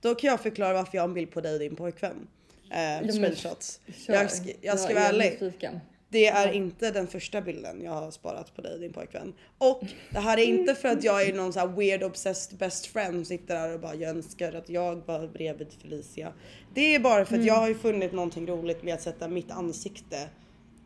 [0.00, 2.28] då kan jag förklara varför jag har en bild på dig och din pojkvän.
[2.70, 3.80] Eh, men- screenshots.
[4.06, 4.14] Kör.
[4.14, 5.38] Jag, ska, jag ska är vara ärlig.
[5.42, 5.80] nyfiken.
[6.10, 9.32] Det är inte den första bilden jag har sparat på dig och din pojkvän.
[9.58, 12.86] Och det här är inte för att jag är någon så här weird obsessed best
[12.86, 16.32] friend som sitter där och bara jag önskar att jag var bredvid Felicia.
[16.74, 19.50] Det är bara för att jag har ju funnit någonting roligt med att sätta mitt
[19.50, 20.28] ansikte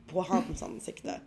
[0.06, 1.20] på hans ansikte.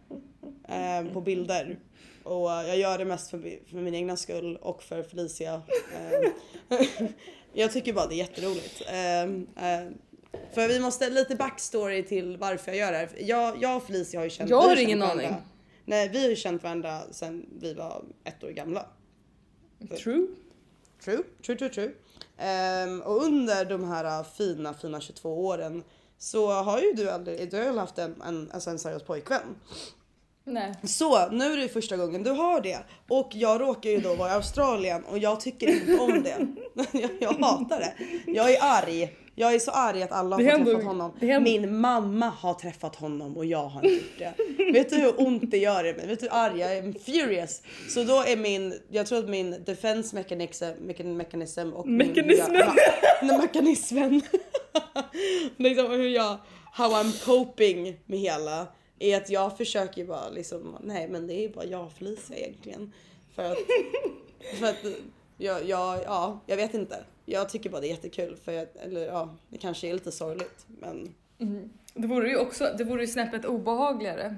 [0.67, 1.79] Eh, på bilder.
[2.23, 5.61] Och jag gör det mest för, för min egna skull och för Felicia.
[5.93, 6.31] Eh,
[7.53, 8.81] jag tycker bara det är jätteroligt.
[8.87, 9.21] Eh,
[9.69, 9.89] eh,
[10.53, 13.09] för vi måste lite backstory till varför jag gör det här.
[13.19, 15.41] Jag, jag och Felicia har ju känt Jag har ingen varandra- aning.
[15.85, 18.85] Nej, vi har ju känt varandra sedan vi var ett år gamla.
[20.03, 20.27] True.
[21.03, 21.91] True, true, true, true.
[22.37, 25.83] Ehm, och under de här uh, fina, fina 22 åren
[26.17, 29.41] så har ju du aldrig, du har haft en, en, alltså en seriös pojkvän.
[30.47, 30.73] Nej.
[30.83, 32.77] Så nu är det första gången du har det.
[33.09, 36.47] Och jag råkar ju då vara i Australien och jag tycker inte om det.
[36.99, 37.93] jag, jag hatar det.
[38.31, 39.15] Jag är arg.
[39.37, 41.11] Jag är så arg att alla har ändå- träffat honom.
[41.43, 44.71] Min mamma har träffat honom och jag har inte gjort det.
[44.73, 46.07] Vet du hur ont det gör i mig?
[46.07, 46.93] Vet du hur arg jag är?
[46.99, 47.61] furious.
[47.89, 52.51] Så då är min, jag tror att min defense mechanism, mechan- mechanism och Mekanismen.
[52.51, 53.29] min...
[53.29, 54.21] Ja, mekanismen.
[55.57, 56.37] liksom hur jag,
[56.71, 58.67] how I'm coping med hela
[58.99, 62.91] är att jag försöker bara liksom, nej men det är bara jag och Felicia egentligen.
[63.35, 63.57] För att,
[64.59, 64.85] för att
[65.37, 67.03] jag, jag, ja, jag vet inte.
[67.25, 70.65] Jag tycker bara det är jättekul för jag, eller ja, det kanske är lite sorgligt
[70.67, 71.69] men Mm.
[71.93, 74.35] Det vore ju också, det vore ju snäppet obehagligare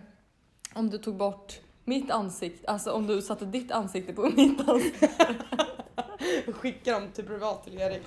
[0.74, 5.36] om du tog bort mitt ansikte, alltså om du satte ditt ansikte på mitt ansikte.
[6.46, 8.02] jag skickar dem till privat till Erik.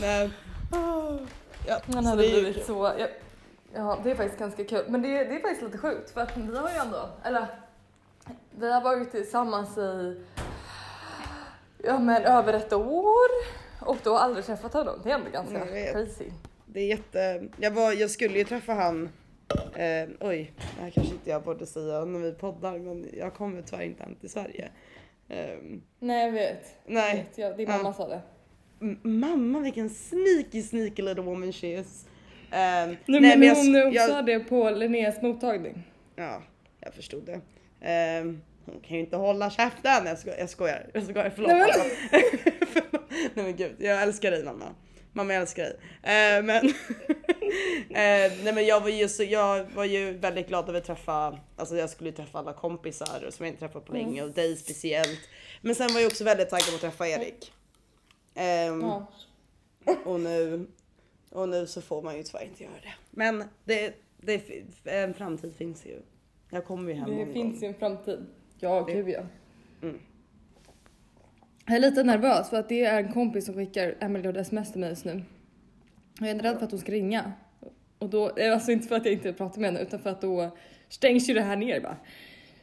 [0.00, 0.30] Nej.
[1.66, 3.06] Ja, så hade blivit så, ja,
[3.74, 4.84] ja det är faktiskt ganska kul.
[4.88, 7.46] Men det, det är faktiskt lite sjukt för att vi har ju ändå, eller
[8.50, 10.20] vi har varit tillsammans i
[11.84, 13.28] ja men över ett år
[13.80, 15.00] och då aldrig träffat honom.
[15.04, 16.30] Det är ändå ganska Jag crazy.
[16.66, 17.48] Det är jätte...
[17.56, 19.08] Jag, var, jag skulle ju träffa han...
[19.74, 23.62] Eh, oj, det här kanske inte jag borde säga när vi poddar men jag kommer
[23.62, 24.70] tyvärr inte hem till Sverige.
[25.28, 26.66] Ehm, Nej jag vet.
[26.86, 27.76] nej, vet jag, din Ja.
[27.76, 28.20] mamma sa det.
[29.02, 32.06] Mamma vilken sneaky sneaky little woman she is.
[32.50, 35.82] Ehm, Nej, men men jag- hon jag- sa det på Linneas mottagning.
[36.16, 36.42] Ja,
[36.80, 37.40] jag förstod det.
[37.88, 40.06] Ehm, hon kan ju inte hålla käften.
[40.06, 41.50] Jag skojar, jag skojar, jag skojar förlåt.
[41.52, 42.66] Nej, men-.
[42.72, 43.02] Förlåt.
[43.34, 44.64] Nej men gud, jag älskar dig mamma.
[45.12, 45.76] Mamma jag älskar dig.
[46.02, 46.64] Ehm, men,
[47.94, 51.38] Ehm, nej men jag var, ju så, jag var ju väldigt glad över att träffa,
[51.56, 54.56] alltså jag skulle ju träffa alla kompisar som jag inte träffat på länge och dig
[54.56, 55.20] speciellt.
[55.60, 57.52] Men sen var jag också väldigt taggad på att träffa Erik.
[58.34, 59.06] Ehm, Ja.
[60.04, 60.66] och nu,
[61.30, 62.92] och nu så får man ju tyvärr inte göra det.
[63.10, 64.42] Men det, det,
[64.84, 66.00] en framtid finns ju.
[66.50, 67.62] Jag kommer ju hem Det någon finns gång.
[67.62, 68.26] ju en framtid.
[68.58, 69.22] Ja, Det- gud ja.
[69.82, 69.98] Mm.
[71.66, 74.72] Jag är lite nervös för att det är en kompis som skickar en miljard sms
[74.72, 75.22] till mig just nu.
[76.20, 77.32] Jag är rädd för att hon ska ringa.
[77.98, 80.20] Och då, eh, alltså inte för att jag inte pratar med henne utan för att
[80.20, 80.56] då
[80.88, 81.96] stängs ju det här ner bara.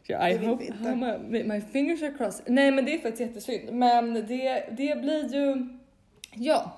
[0.10, 0.96] Så I Det vill hope
[1.30, 2.44] my, my fingers are crossed.
[2.48, 3.74] Nej men det är faktiskt jättesynd.
[3.74, 5.68] Men det, det blir ju,
[6.36, 6.78] ja.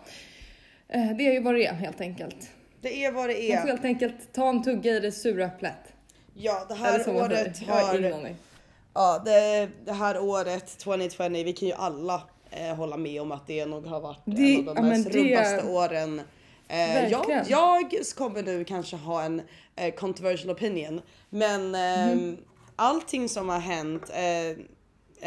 [0.89, 2.49] Eh, Det är ju vad det är helt enkelt.
[2.81, 3.71] Det är vad det Man får är.
[3.71, 5.93] helt enkelt ta en tugga i det sura äpplet.
[6.33, 8.35] Ja, det här året Jag har.
[8.93, 13.47] Ja, det, det här året 2020, vi kan ju alla eh, hålla med om att
[13.47, 16.21] det nog har varit Det- en av de ja, mest det- rubbaste åren.
[16.67, 19.41] Eh, jag, jag kommer nu kanske ha en
[19.75, 22.37] eh, controversial opinion, men eh, Mhm.
[22.81, 24.49] Allting som har hänt eh,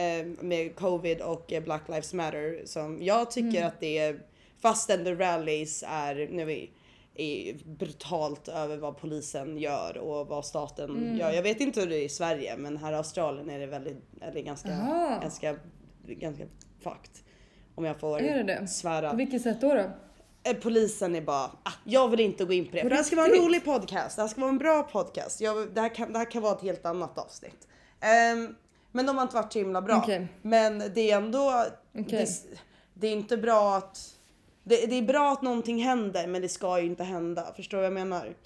[0.04, 3.66] eh, med covid och eh, Black Lives Matter som jag tycker Mm.
[3.68, 4.20] att det är
[4.62, 6.68] fastän the rallies är nu är,
[7.14, 11.18] är brutalt över vad polisen gör och vad staten Mm.
[11.18, 11.32] gör.
[11.32, 13.96] Jag vet inte hur det är i Sverige men här i Australien är det väldigt,
[14.20, 15.18] eller ganska, Aha.
[15.22, 15.56] ganska,
[16.06, 16.44] ganska
[16.80, 17.10] fucked.
[17.74, 18.66] Om jag får Är det det?
[18.68, 19.10] svära.
[19.10, 19.74] På vilket sätt då?
[19.74, 19.90] då?
[20.44, 22.82] Eh, Polisen är bara, ah, jag vill inte gå in på det.
[22.82, 25.40] För det här ska vara en rolig podcast, det här ska vara en bra podcast.
[25.40, 27.68] Jag, det, här kan, det här kan vara ett helt annat avsnitt.
[28.00, 28.54] Ehm,
[28.92, 29.96] men de har inte varit så himla bra.
[29.96, 30.28] Okej.
[30.42, 31.64] Men det är ändå,
[31.98, 32.04] Okej.
[32.04, 32.58] det,
[32.94, 33.98] det är inte bra att,
[34.64, 37.52] det, det är bra att någonting händer men det ska ju inte hända.
[37.56, 38.36] Förstår du vad jag menar?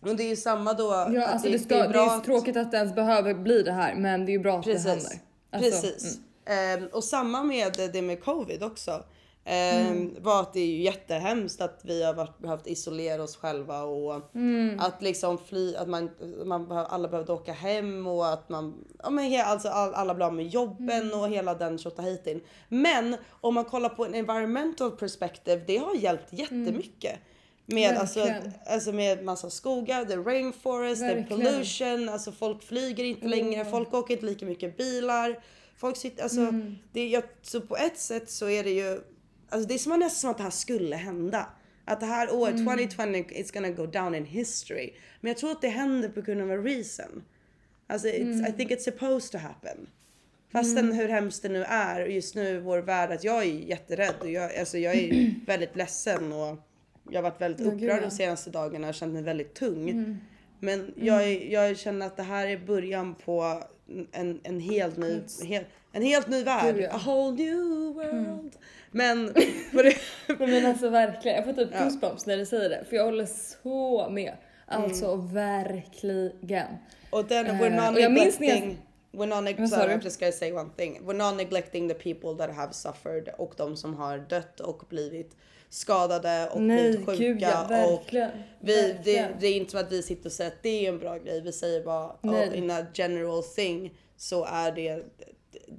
[0.00, 0.84] Och det är ju samma då.
[0.84, 3.94] Ja, att alltså det, ska, det, är tråkigt att det ens behöver bli det här
[3.94, 4.92] men det är ju bra att det händer.
[4.92, 6.18] Alltså, Precis.
[6.44, 9.04] Ehm, och samma med det med covid också.
[9.48, 10.14] Ehm, Mm.
[10.22, 14.34] var att det är ju jättehemskt att vi har varit, behövt isolera oss själva och
[14.34, 14.80] Mm.
[14.80, 16.10] att liksom fly, att man,
[16.44, 20.46] man alla behövde åka hem och att man, ja men alltså all, alla blev med
[20.48, 21.20] jobben Mm.
[21.20, 22.40] och hela den tjottahejtin.
[22.68, 27.18] Men om man kollar på en environmental perspective, det har hjälpt jättemycket.
[27.66, 28.32] Med, alltså, Mm.
[28.32, 28.54] Verkligen.
[28.66, 31.28] alltså med massa skogar, the rainforest, the Verkligen.
[31.54, 33.70] pollution, alltså folk flyger inte längre, Mm.
[33.70, 35.42] folk åker inte lika mycket bilar.
[35.78, 36.76] Folk sitter, alltså, Mm.
[36.92, 39.00] det, jag, så på ett sätt så är det ju,
[39.48, 41.46] alltså det är som nästan som att det här skulle hända.
[41.84, 42.64] Att det här året, Mm.
[42.66, 44.92] 2020, it's gonna go down in history.
[45.20, 47.22] Men jag tror att det händer på grund av en reason.
[47.86, 48.44] Alltså Mm.
[48.46, 49.86] I think it's supposed to happen.
[50.52, 53.46] Fastän hur hemskt det nu är och just nu i vår värld att jag är
[53.46, 56.58] jätterädd och jag, alltså jag är väldigt ledsen och
[57.10, 59.90] jag har varit väldigt upprörd de senaste dagarna och känt mig väldigt tung.
[59.90, 60.16] Mm.
[60.60, 63.62] Men jag, är- jag känner att det här är början på
[64.12, 66.74] en, en helt ny, hel, en helt ny värld.
[66.74, 66.90] Gud, ja.
[66.94, 68.56] A whole new world.
[68.90, 69.96] Men det, Nej,
[70.38, 71.84] Men alltså verkligen, jag får typ Ja.
[71.84, 72.84] goosebumps när du säger det.
[72.88, 74.32] För jag håller så med.
[74.66, 75.34] Alltså Mm.
[75.34, 76.66] verkligen.
[77.10, 78.78] och den, Eh, we're not och jag minns när neglecting
[79.12, 79.94] We're not, neg- sorry?
[79.94, 81.00] I'm just gonna say one thing.
[81.04, 85.36] We're not neglecting the people that have suffered och de som har dött och blivit
[85.76, 87.18] skadade och Nej blivit sjuka.
[87.22, 88.30] gud ja, och verkligen.
[88.60, 89.32] vi, det, verkligen.
[89.40, 91.40] det är inte som att vi sitter och säger att det är en bra grej.
[91.40, 92.48] Vi säger bara Nej.
[92.48, 95.04] oh, in a general thing så är det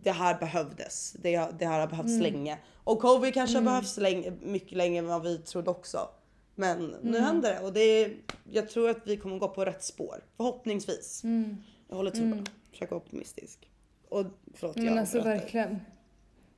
[0.03, 1.11] det här behövdes.
[1.21, 2.21] Det, har- det här har behövts Mm.
[2.33, 2.57] länge.
[2.83, 6.09] Och covid kanske har behövts länge, mycket längre än vad vi trodde också.
[6.55, 6.95] Men Mm.
[7.01, 8.13] nu händer det och det är,
[8.51, 10.23] jag tror att vi kommer gå på rätt spår.
[10.37, 11.23] Förhoppningsvis.
[11.23, 11.57] Mm.
[11.89, 12.43] Jag håller tummarna.
[12.71, 13.69] Försöker vara optimistisk.
[14.09, 15.29] Och förlåt Men jag alltså pratar.
[15.29, 15.79] verkligen.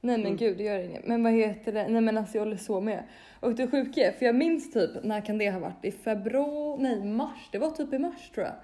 [0.01, 0.38] Nej men Mm.
[0.38, 1.07] gud det gör inget.
[1.07, 1.88] Men vad heter det?
[1.88, 3.03] Nej men alltså jag håller så med.
[3.39, 5.85] Och det sjuka är, för jag minns typ, när kan det ha varit?
[5.85, 8.55] I februari, nej mars, det var typ i mars tror jag.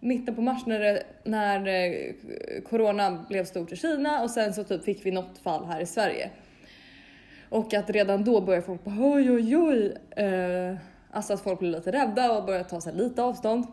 [0.00, 2.12] Mitten på mars när, det, när eh,
[2.68, 5.86] corona blev stort i Kina och sen så typ fick vi något fall här i
[5.86, 6.30] Sverige.
[7.48, 9.96] Och att redan då började folk bara oj oj oj.
[10.24, 10.76] Eh,
[11.10, 13.66] alltså att folk blev lite rädda och började ta sig lite avstånd.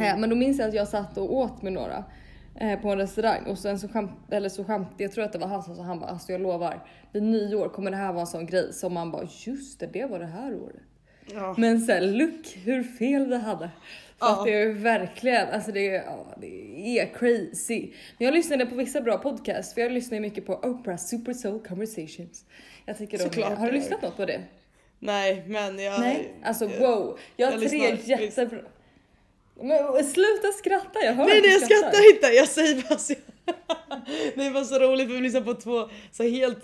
[0.00, 2.04] Eh, men då minns jag att jag satt och åt med några
[2.82, 5.46] på en restaurang och sen så skämt, eller så skämt, jag tror att det var
[5.46, 8.26] han som sa, han bara alltså jag lovar vid nyår kommer det här vara en
[8.26, 10.76] sån grej som man bara just det, det var det här året.
[11.34, 11.54] Ja.
[11.58, 13.70] Men sen look hur fel vi hade.
[14.18, 14.38] För Ja.
[14.38, 17.80] att det är verkligen, alltså det är, ja, det är crazy.
[18.18, 21.60] Men jag lyssnade på vissa bra podcasts för jag lyssnar mycket på Oprah Super Soul
[21.66, 22.44] Conversations.
[22.86, 24.40] Jag tycker Såklart har du lyssnat något på det?
[24.98, 26.00] Nej men jag...
[26.00, 27.18] Nej, alltså jag- wow.
[27.36, 28.58] Jag har jag tre jättebra...
[29.62, 33.14] Men sluta skratta, jag hör Nej nej jag skrattar inte, jag säger bara så
[34.34, 36.58] Det är bara så roligt för vi lyssnar på två så helt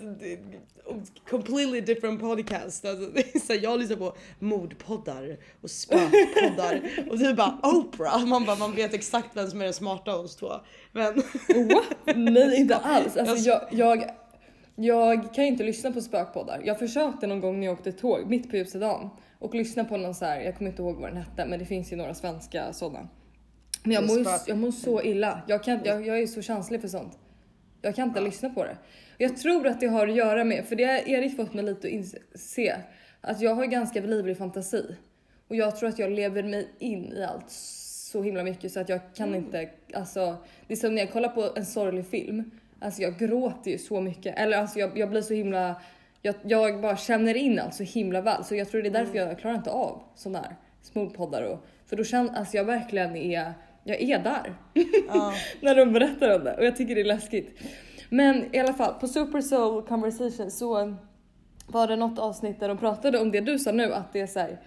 [1.29, 2.85] completely different podcasts.
[2.85, 3.11] Alltså,
[3.47, 8.25] så jag lyssnar på mordpoddar och spökpoddar och du bara Oprah.
[8.25, 10.51] Man bara man vet exakt vem som är den smarta av oss två.
[10.91, 11.15] Men
[11.69, 12.15] What?
[12.15, 13.17] Nej inte alls.
[13.17, 14.09] Alltså, Jag- jag,
[14.75, 16.61] jag, kan ju inte lyssna på spökpoddar.
[16.65, 19.09] Jag försökte någon gång när jag åkte tåg mitt på ljusa dagen
[19.39, 21.65] och lyssna på någon så här, jag kommer inte ihåg vad den hette men det
[21.65, 23.07] finns ju några svenska sådana.
[23.83, 25.41] Men jag mår, jag mår så illa.
[25.47, 27.19] Jag, kan, jag, jag är så känslig för sånt.
[27.81, 28.77] Jag kan inte lyssna på det.
[29.17, 31.87] Jag tror att det har att göra med, för det har Erik fått mig lite
[31.87, 32.81] att inse,
[33.21, 34.95] att jag har ganska livlig fantasi.
[35.47, 38.89] Och jag tror att jag lever mig in i allt så himla mycket så att
[38.89, 42.51] jag kan inte, alltså det är som när jag kollar på en sorglig film,
[42.85, 44.39] alltså jag gråter ju så mycket.
[44.39, 45.81] Eller alltså jag, jag blir så himla,
[46.21, 48.43] jag, jag bara känner in allt så himla väl.
[48.43, 51.95] Så jag tror det är därför jag klarar inte av sådana här smoothpoddar och, för
[51.95, 54.53] då känner, alltså jag verkligen är, jag är där.
[55.07, 57.59] ja, när de berättar om det och jag tycker det är läskigt.
[58.09, 60.95] Men i alla fall på Super Soul Conversation så
[61.67, 64.27] var det något avsnitt där de pratade om det du sa nu att det är
[64.27, 64.61] så här,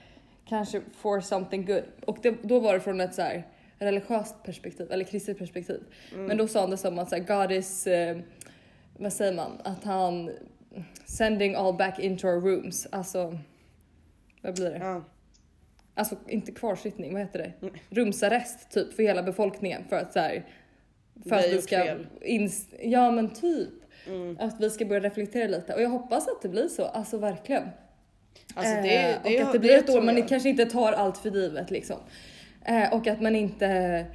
[0.49, 3.47] kanske for something good och det, då var det från ett så här
[3.79, 5.81] religiöst perspektiv eller kristet perspektiv.
[6.17, 8.19] Men då sa han det som att så här, God is, eh,
[8.99, 10.31] vad säger man, att han
[11.05, 13.39] sending all back into our rooms, alltså
[14.43, 14.79] vad blir det?
[14.79, 15.05] ja.
[15.95, 17.71] Alltså inte kvarsittning, vad heter det?
[17.91, 20.45] Rumsarrest typ för hela befolkningen för att så här,
[21.29, 21.77] för att vi ska
[22.21, 23.69] ins- ja men typ
[24.07, 24.37] Mm.
[24.41, 27.63] att vi ska börja reflektera lite och jag hoppas att det blir så, alltså verkligen.
[28.55, 31.19] Alltså det, Eh, det, och att det blir ett år man kanske inte tar allt
[31.19, 31.97] för givet liksom.
[32.69, 34.07] Eh, och att man inte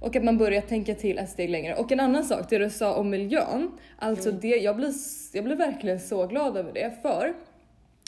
[0.00, 1.74] och att man börjar tänka till ett steg längre.
[1.74, 3.70] Och en annan sak, det du sa om miljön.
[3.98, 4.40] Alltså Mm.
[4.40, 4.92] det, jag blir,
[5.32, 7.34] jag blir verkligen så glad över det för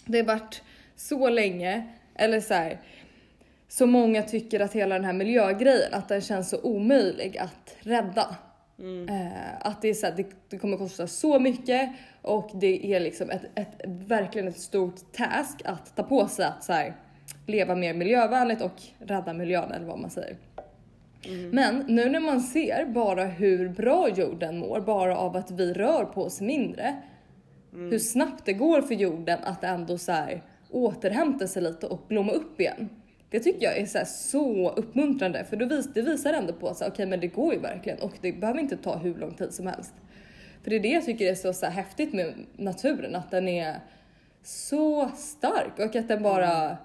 [0.05, 0.63] det har varit
[0.97, 2.81] så länge, eller så här,
[3.69, 8.37] så många tycker att hela den här miljögrejen, att den känns så omöjlig att rädda.
[8.79, 9.09] Mm.
[9.09, 11.91] Eh, att det, är så här, det, det kommer kosta så mycket
[12.23, 16.65] och det är liksom ett, ett, verkligen ett stort task att ta på sig att
[16.65, 16.95] så här,
[17.49, 20.37] leva mer miljövänligt och rädda miljön eller vad man säger.
[21.53, 26.05] Men nu när man ser bara hur bra jorden mår bara av att vi rör
[26.05, 26.97] på oss mindre.
[27.73, 32.33] Hur snabbt det går för jorden att ändå så här, återhämta sig lite och blomma
[32.33, 32.89] upp igen.
[33.31, 36.69] Det tycker jag är så, här, så uppmuntrande för då vis, det visar ändå på
[36.69, 39.55] att okej men det går ju verkligen och det behöver inte ta hur lång tid
[39.55, 39.95] som helst.
[40.63, 43.49] För det är det jag tycker är så, så här, häftigt med naturen, att den
[43.49, 43.77] är
[44.43, 46.77] så stark och att den bara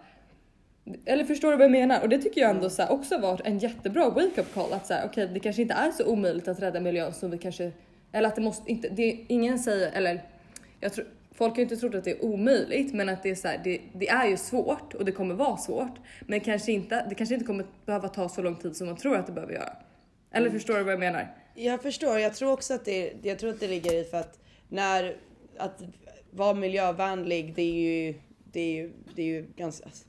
[1.05, 2.01] eller förstår du vad jag menar?
[2.01, 5.29] Och det tycker jag ändå så också varit en jättebra wake-up call att säga okej
[5.33, 7.71] det kanske inte är så omöjligt att rädda miljön som vi kanske
[8.11, 10.23] eller att det måste inte, det, ingen säger eller
[10.79, 13.35] jag tror folk har ju inte trott att det är omöjligt men att det är
[13.35, 17.05] så här, det, det är ju svårt och det kommer vara svårt men kanske inte,
[17.09, 19.53] det kanske inte kommer behöva ta så lång tid som man tror att det behöver
[19.53, 19.75] göra.
[20.31, 21.35] Eller förstår du vad jag menar?
[21.55, 22.19] Jag förstår.
[22.19, 25.15] Jag tror också att det, jag tror att det ligger i för att när
[25.57, 25.81] att
[26.31, 28.13] vara miljövänlig, det är ju,
[28.51, 29.85] det är ju, det är ju ganska.
[29.85, 30.05] alltså,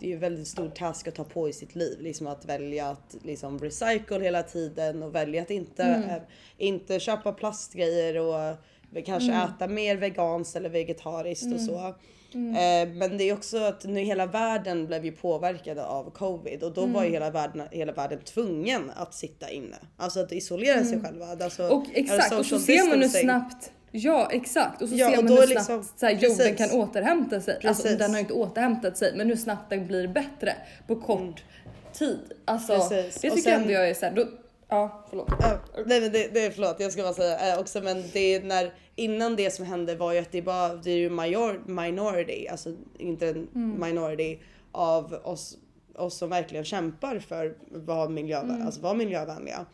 [0.00, 2.00] det är ju väldigt stor task att ta på i sitt liv.
[2.00, 6.10] Liksom att välja att liksom recycle hela tiden och välja att inte, Mm.
[6.10, 6.16] äh,
[6.58, 8.56] inte köpa plastgrejer och
[9.04, 9.48] kanske Mm.
[9.48, 11.94] äta mer veganskt eller vegetariskt och så.
[12.34, 16.72] Eh, men det är också att nu hela världen blev ju påverkade av covid och
[16.74, 17.04] då var Mm.
[17.04, 19.76] ju hela världen, hela världen tvungen att sitta inne.
[19.96, 21.26] Alltså att isolera sig själva.
[21.26, 21.76] Alltså, Mm.
[21.78, 25.16] Och exakt, och så social ser man hur snabbt Ja exakt och så Ja, ser
[25.16, 27.58] man hur är snabbt liksom- så här, jorden kan återhämta sig.
[27.64, 27.98] Alltså Precis.
[27.98, 30.54] den har inte återhämtat sig men hur snabbt den blir bättre
[30.86, 31.44] på kort
[31.92, 32.18] tid.
[32.44, 32.88] Alltså Mm.
[32.88, 33.20] Precis.
[33.22, 34.26] det tycker sen- ändå jag är såhär,
[34.68, 35.28] ja förlåt.
[35.40, 38.34] Ja, nej men det, det är förlåt jag ska bara säga eh, också men det
[38.34, 41.62] är när innan det som hände var ju att det bara det är ju major,
[41.66, 43.80] minority, alltså inte en Mm.
[43.80, 44.38] minority
[44.72, 45.56] av oss,
[45.96, 48.66] oss som verkligen kämpar för att vara, miljö, Mm.
[48.66, 49.66] alltså vara miljövänliga.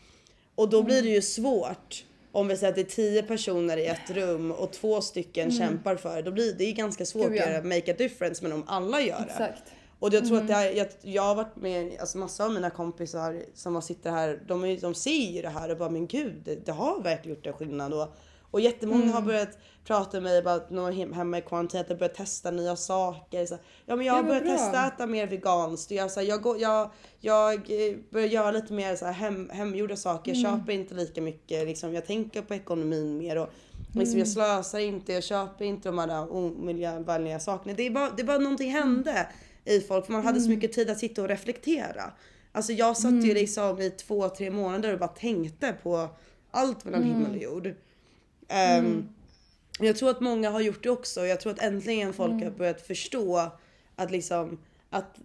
[0.54, 2.04] Och då blir det ju svårt
[2.36, 5.96] om vi säger att det är tio personer i ett rum och två stycken kämpar
[5.96, 6.22] för det.
[6.22, 7.42] Då blir det ju ganska svårt Mm.
[7.42, 9.24] Att göra make a difference men om alla gör det.
[9.24, 9.62] Exakt.
[9.98, 10.64] Och jag tror att det Mm.
[10.66, 14.64] här, jag, jag har varit med, alltså massa av mina kompisar som sitter här, de,
[14.64, 17.46] är, de ser ju det här och bara men gud, det, det har verkligen gjort
[17.46, 17.94] en skillnad.
[17.94, 18.08] Och,
[18.56, 19.14] och jättemånga Mm.
[19.14, 22.14] har börjat prata med mig om att någon hem- hemma i karantän, att de börjat
[22.14, 23.46] testa nya saker.
[23.46, 24.52] Så, ja men jag har börjat bra.
[24.52, 25.90] testa att äta mer veganskt.
[25.90, 26.90] Och jag, så här, jag, går, jag,
[27.20, 30.42] jag eh, börjar göra lite mer så här, hem, hemgjorda saker, Mm.
[30.42, 31.66] jag köper inte lika mycket.
[31.66, 33.36] Liksom, jag tänker på ekonomin mer.
[33.38, 33.48] Och,
[33.92, 34.18] Liksom, Mm.
[34.18, 37.74] Jag slösar inte, jag köper inte de här omiljövänliga sakerna.
[37.76, 39.26] Det är bara, det är bara någonting hände
[39.64, 40.54] i folk för man hade så Mm.
[40.58, 42.12] mycket tid att sitta och reflektera.
[42.52, 46.08] Alltså jag satt ju liksom i två, tre månader och bara tänkte på
[46.50, 47.14] allt mellan Mm.
[47.14, 47.74] himmel och jord.
[48.48, 49.08] Ehm,
[49.80, 51.26] Jag tror att många har gjort det också.
[51.26, 52.44] Jag tror att äntligen folk Mm.
[52.44, 53.50] har börjat förstå
[53.96, 54.58] att liksom
[54.90, 55.18] att,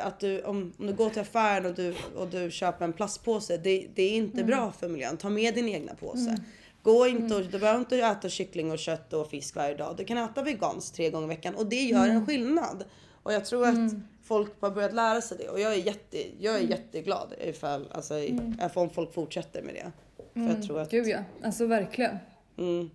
[0.00, 3.56] att du, om, om du går till affären och du, och du köper en plastpåse,
[3.56, 4.46] det, det är inte Mm.
[4.46, 5.16] bra för miljön.
[5.16, 6.36] Ta med din egna påse.
[6.82, 9.94] Gå inte och, du behöver inte äta kyckling och kött och fisk varje dag.
[9.96, 12.16] Du kan äta veganskt tre gånger i veckan och det gör Mm.
[12.16, 12.84] en skillnad.
[13.22, 13.92] Och jag tror att
[14.24, 16.70] folk har börjat lära sig det och jag är, jätte, jag är Mm.
[16.70, 19.92] jätteglad ifall, alltså, ifall folk fortsätter med det.
[20.32, 22.16] För jag tror att Gud ja, alltså verkligen.
[22.58, 22.90] Mm,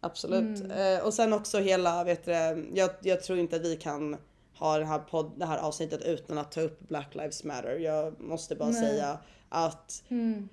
[0.00, 0.60] absolut.
[0.60, 0.96] Mm.
[0.98, 2.32] Eh, och sen också hela, vet du,
[2.74, 4.16] jag, jag tror inte att vi kan
[4.58, 7.78] ha den här podd, det här avsnittet utan att ta upp Black Lives Matter.
[7.78, 8.80] Jag måste bara Nej.
[8.80, 10.48] säga att Mm.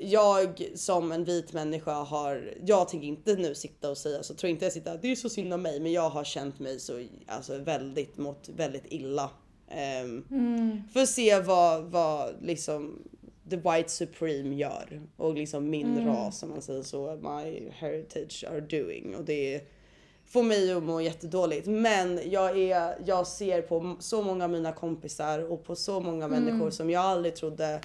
[0.00, 4.50] jag som en vit människa har, jag tänker inte nu sitta och säga så, tror
[4.50, 7.06] inte jag sitta, det är så synd om mig, men jag har känt mig så
[7.26, 9.30] alltså väldigt mot väldigt illa.
[10.04, 10.82] Um, Mm.
[10.92, 13.02] för att se vad, vad liksom
[13.50, 16.06] the white supreme gör och liksom min Mm.
[16.06, 19.60] ras om man säger så, my heritage are doing och det
[20.26, 21.66] får mig att må jättedåligt.
[21.66, 26.24] Men jag, är, jag ser på så många av mina kompisar och på så många
[26.24, 26.44] Mm.
[26.44, 27.80] människor som jag aldrig trodde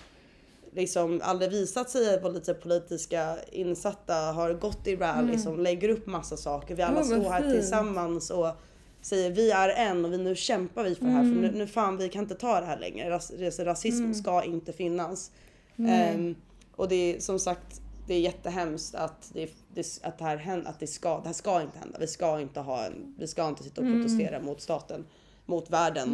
[0.72, 6.06] liksom aldrig visat sig vara lite politiska insatta, har gått i rally som lägger upp
[6.08, 6.76] massa saker.
[6.76, 7.10] Vi alla Mm.
[7.10, 7.54] vad står här fint.
[7.54, 8.48] tillsammans och
[9.02, 11.42] säger vi är en och vi, nu kämpar vi för det här för Mm.
[11.42, 13.10] nu, nu fan vi kan inte ta det här längre.
[13.10, 15.32] Ras, ras- rasism ska inte finnas.
[15.78, 16.36] Ehm,
[16.76, 20.70] och det är som sagt det är jättehemskt att det, det, att det här händer,
[20.70, 22.00] att det ska, det här ska inte hända.
[22.00, 25.06] Vi ska inte ha en, vi ska inte sitta och protestera mot staten,
[25.46, 26.10] mot världen.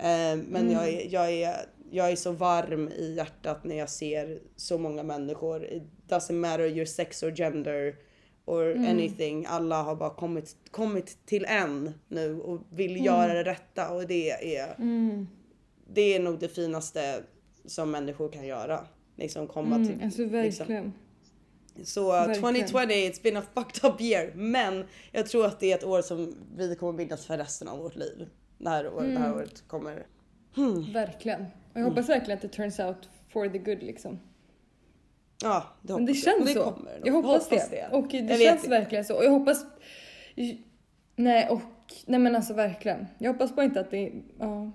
[0.00, 1.54] Ehm, men jag, är, jag, är,
[1.90, 5.64] jag är så varm i hjärtat när jag ser så många människor.
[5.64, 7.96] It doesn't matter your sex or gender
[8.44, 9.46] or anything.
[9.48, 14.56] Alla har bara kommit, kommit till en nu och vill göra det rätta och det
[14.56, 15.26] är, Mm.
[15.86, 17.22] det är nog det finaste
[17.64, 18.80] som människor kan göra.
[19.16, 19.88] Liksom komma Mm.
[19.88, 20.04] till.
[20.04, 20.32] Alltså liksom.
[20.66, 20.92] verkligen.
[21.84, 22.40] Så Verkligen.
[22.42, 24.32] 2020 it's been a fucked up year.
[24.34, 27.78] Men jag tror att det är ett år som vi kommer minnas för resten av
[27.78, 28.28] vårt liv.
[28.58, 29.36] Det här, år, det här Mm.
[29.38, 30.06] året kommer.
[30.92, 31.40] Verkligen.
[31.40, 31.90] Och jag Mm.
[31.90, 34.18] hoppas verkligen att det turns out for the good liksom.
[35.42, 36.22] Ja, det hoppas Men det jag.
[36.24, 36.70] känns det så.
[36.70, 37.88] Kommer jag hoppas, det.
[37.92, 39.16] Och det Jag känns verkligen så.
[39.16, 39.64] Och jag hoppas...
[41.16, 41.60] Nej, och...
[42.06, 43.06] Nej men alltså verkligen.
[43.18, 44.12] Jag hoppas bara inte att det...
[44.38, 44.72] Ja.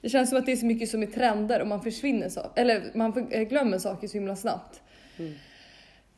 [0.00, 2.40] Det känns som att det är så mycket som är trender och man försvinner så.
[2.54, 4.82] Eller man eh, glömmer saker så himla snabbt.
[5.18, 5.34] Mm.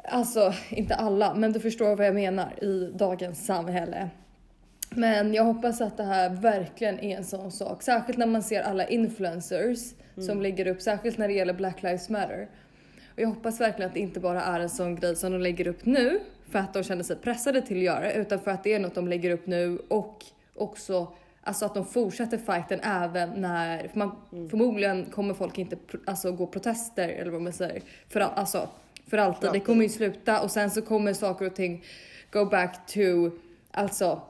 [0.05, 4.09] Alltså, inte alla, men du förstår vad jag menar i dagens samhälle.
[4.91, 7.83] Men jag hoppas att det här verkligen är en sån sak.
[7.83, 9.79] Särskilt när man ser alla influencers
[10.19, 10.27] Mm.
[10.27, 12.49] som lägger upp, särskilt när det gäller Black Lives Matter.
[13.15, 15.67] Och jag hoppas verkligen att det inte bara är en sån grej som de lägger
[15.67, 18.75] upp nu för att de känner sig pressade till att göra utan för att det
[18.75, 23.89] är något de lägger upp nu och också Alltså att de fortsätter fighten även när,
[23.89, 24.49] för man, Mm.
[24.51, 25.77] förmodligen kommer folk inte
[26.07, 27.83] alltså, gå protester eller vad man säger.
[28.09, 28.69] För, all, alltså,
[29.07, 29.43] för alltid.
[29.43, 29.67] Det alltid.
[29.67, 31.85] kommer ju sluta och sen så kommer saker och ting
[32.31, 33.01] go back to,
[33.71, 34.23] alltså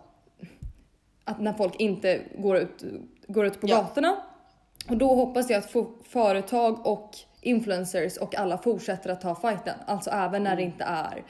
[1.24, 2.84] att när folk inte går ut,
[3.26, 3.76] går ut på Ja.
[3.76, 4.16] gatorna.
[4.88, 5.74] Och då hoppas jag att
[6.08, 9.74] företag och influencers och alla fortsätter att ta fighten.
[9.86, 11.24] Alltså även när det inte är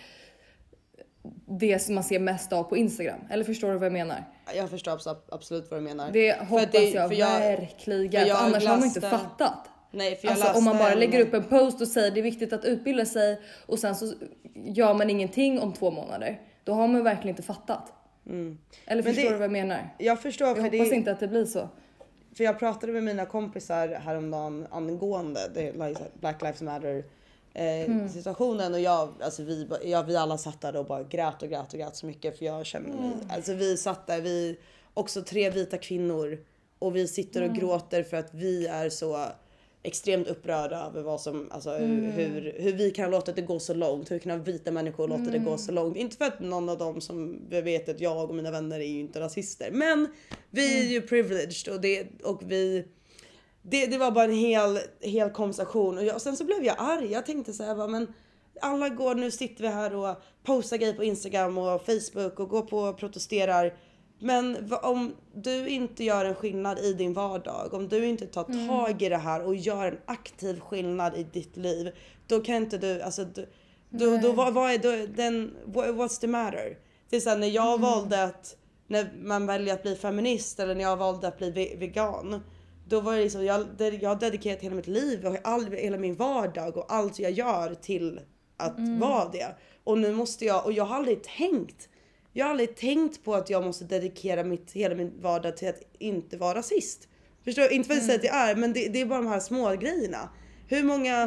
[1.47, 3.21] det som man ser mest av på Instagram.
[3.31, 4.25] Eller förstår du vad jag menar?
[4.57, 6.11] Jag förstår abs- absolut vad du menar.
[6.13, 8.27] Det hoppas det- jag, jag- verkligen.
[8.27, 9.69] jag annars har man inte läste- fattat.
[9.91, 12.53] Nej, Alltså läste om man bara lägger upp en post och säger det är viktigt
[12.53, 14.13] att utbilda sig och sen så
[14.55, 16.41] gör man ingenting om två månader.
[16.65, 17.93] Då har man verkligen inte fattat.
[18.27, 18.59] Eller Mm.
[18.87, 19.95] Men förstår det- du vad jag menar?
[19.99, 21.69] Jag förstår Jag för hoppas det, inte att det blir så.
[22.37, 25.41] För jag pratade med mina kompisar häromdagen angående
[26.21, 27.05] Black Lives Matter
[27.59, 28.09] Mm.
[28.09, 31.73] situationen och jag, alltså vi, ja, vi alla satt där och bara grät och grät
[31.73, 33.19] och grät så mycket för jag känner mig, Mm.
[33.31, 34.59] alltså vi satt där, vi
[34.95, 36.39] också tre vita kvinnor
[36.79, 37.53] och vi sitter Mm.
[37.53, 39.19] och gråter för att vi är så
[39.83, 42.05] extremt upprörda över vad som, alltså Mm.
[42.13, 44.11] hur, hur vi kan låta det gå så långt.
[44.11, 45.45] Hur kan vita människor låta det Mm.
[45.45, 45.97] gå så långt?
[45.97, 48.85] Inte för att någon av dem som jag vet att jag och mina vänner är
[48.85, 50.09] ju inte rasister, men
[50.51, 52.85] vi är ju privileged och det och vi
[53.71, 56.77] det, det var bara en hel, hel konversation och, jag, och sen så blev jag
[56.79, 57.13] arg.
[57.13, 58.13] Jag tänkte så här, bara, men
[58.61, 62.63] alla går, nu sitter vi här och postar grejer på Instagram och Facebook och går
[62.63, 63.75] på och protesterar.
[64.21, 69.03] Men om du inte gör en skillnad i din vardag, om du inte tar tag
[69.03, 71.91] i det här och gör en aktiv skillnad i ditt liv,
[72.27, 73.49] då kan inte du, alltså du,
[73.91, 76.79] då, då, vad, vad är då, den, what, what's the matter?
[77.11, 78.57] Det är såhär när jag valde att,
[78.87, 82.43] när man väljer att bli feminist eller när jag valde att bli ve- vegan.
[82.89, 83.67] Då var det liksom, jag,
[84.01, 87.75] jag har dedikerat hela mitt liv och all, hela min vardag och allt jag gör
[87.75, 88.21] till
[88.57, 89.55] att vara det.
[89.85, 91.89] Och nu måste jag, och jag har aldrig tänkt,
[92.33, 95.83] jag har aldrig tänkt på att jag måste dedikera mitt, hela min vardag till att
[95.99, 97.09] inte vara rasist.
[97.45, 97.69] Förstår du?
[97.71, 99.77] Inte för att säga att jag är, men det, det är bara de här små
[99.77, 100.29] grejerna.
[100.69, 101.27] Hur många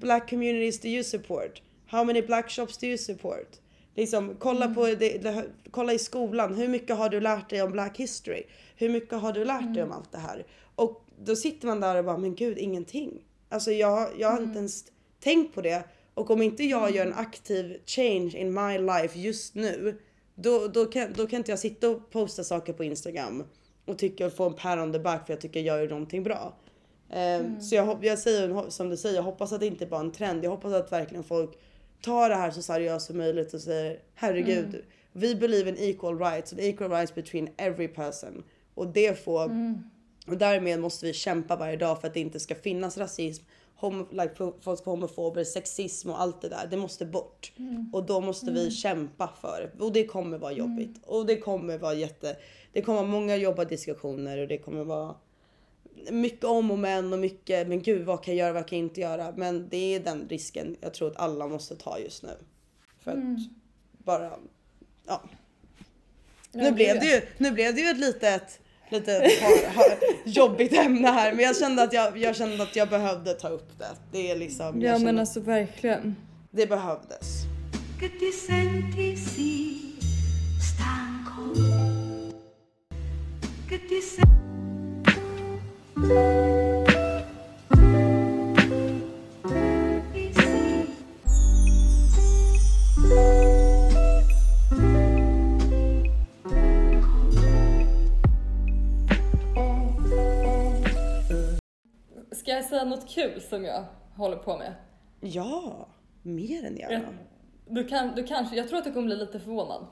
[0.00, 1.62] black communities do you support?
[1.86, 3.59] How many black shops do you support?
[3.94, 7.72] Liksom, kolla, på det, det, kolla i skolan, hur mycket har du lärt dig om
[7.72, 8.42] black history?
[8.76, 10.46] Hur mycket har du lärt dig om allt det här?
[10.74, 13.24] Och då sitter man där och bara, men gud ingenting.
[13.48, 14.84] Alltså jag, jag har inte ens
[15.20, 15.84] tänkt på det.
[16.14, 19.98] Och om inte jag gör en aktiv change in my life just nu,
[20.34, 23.44] då, då, kan, då kan inte jag sitta och posta saker på Instagram
[23.84, 26.22] och tycka och få en pat on the back för jag tycker jag gör någonting
[26.22, 26.54] bra.
[27.10, 30.04] Ehm, Så jag, jag säger som du säger, jag hoppas att det inte bara är
[30.04, 30.44] en trend.
[30.44, 31.58] Jag hoppas att verkligen folk
[32.02, 36.52] tar det här så seriöst som möjligt och säger herregud, vi believe in equal rights
[36.52, 38.44] and equal rights between every person.
[38.74, 39.50] Och det får,
[40.26, 43.44] och därmed måste vi kämpa varje dag för att det inte ska finnas rasism,
[43.76, 46.66] homo, like, folk homofober, sexism och allt det där.
[46.70, 47.52] Det måste bort.
[47.92, 49.84] Och då måste vi kämpa för det.
[49.84, 51.00] Och det kommer vara jobbigt.
[51.06, 52.36] Och det kommer vara jätte,
[52.72, 55.14] det kommer vara många jobbiga diskussioner och det kommer vara
[56.10, 58.86] mycket om och men och mycket, men gud vad kan jag göra, vad kan jag
[58.86, 59.32] inte göra?
[59.36, 62.36] Men det är den risken jag tror att alla måste ta just nu.
[63.00, 63.18] För att
[64.04, 64.30] bara,
[65.06, 65.22] ja.
[66.52, 68.60] Nu Ja, blev det- ju, nu blev det ju ett litet,
[69.74, 69.84] har,
[70.24, 73.78] jobbigt ämne här men jag kände att jag, jag kände att jag behövde ta upp
[73.78, 73.90] det.
[74.12, 76.16] Det är liksom, jag Ja men alltså verkligen.
[76.50, 77.44] det behövdes.
[86.00, 86.08] Ska
[102.46, 103.84] jag säga något kul som jag
[104.16, 104.74] håller på med?
[105.20, 105.88] Ja,
[106.22, 107.08] mer än gärna.
[107.68, 109.86] Du, kan, du kanske, jag tror att du kommer bli lite förvånad.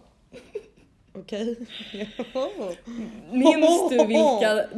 [1.14, 1.56] Okej.
[3.30, 4.68] Minns du vilka,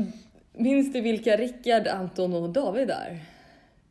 [0.62, 3.18] minns du vilka Rickard, Anton och David är?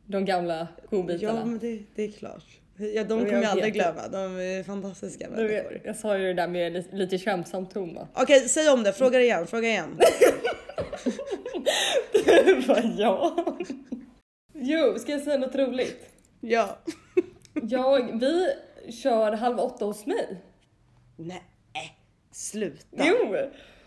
[0.06, 1.38] De gamla godbitarna.
[1.38, 2.44] Ja men det, det är klart.
[2.76, 4.08] Ja, de Jag kommer jag aldrig glömma.
[4.08, 5.70] De är fantastiska Du människor.
[5.72, 8.08] vet, jag sa ju det där med lite, lite skämtsam ton va?
[8.14, 8.92] Okej, säg om det.
[8.92, 9.46] Fråga igen.
[9.46, 9.98] Fråga igen.
[12.68, 13.36] Vad ja.
[14.54, 16.06] Jo, ska jag säga något roligt?
[16.40, 16.78] Ja.
[17.62, 18.46] Jag, vi
[18.92, 20.40] kör halv åtta hos mig.
[21.16, 21.42] Nej,
[22.32, 23.04] sluta.
[23.06, 23.36] Jo!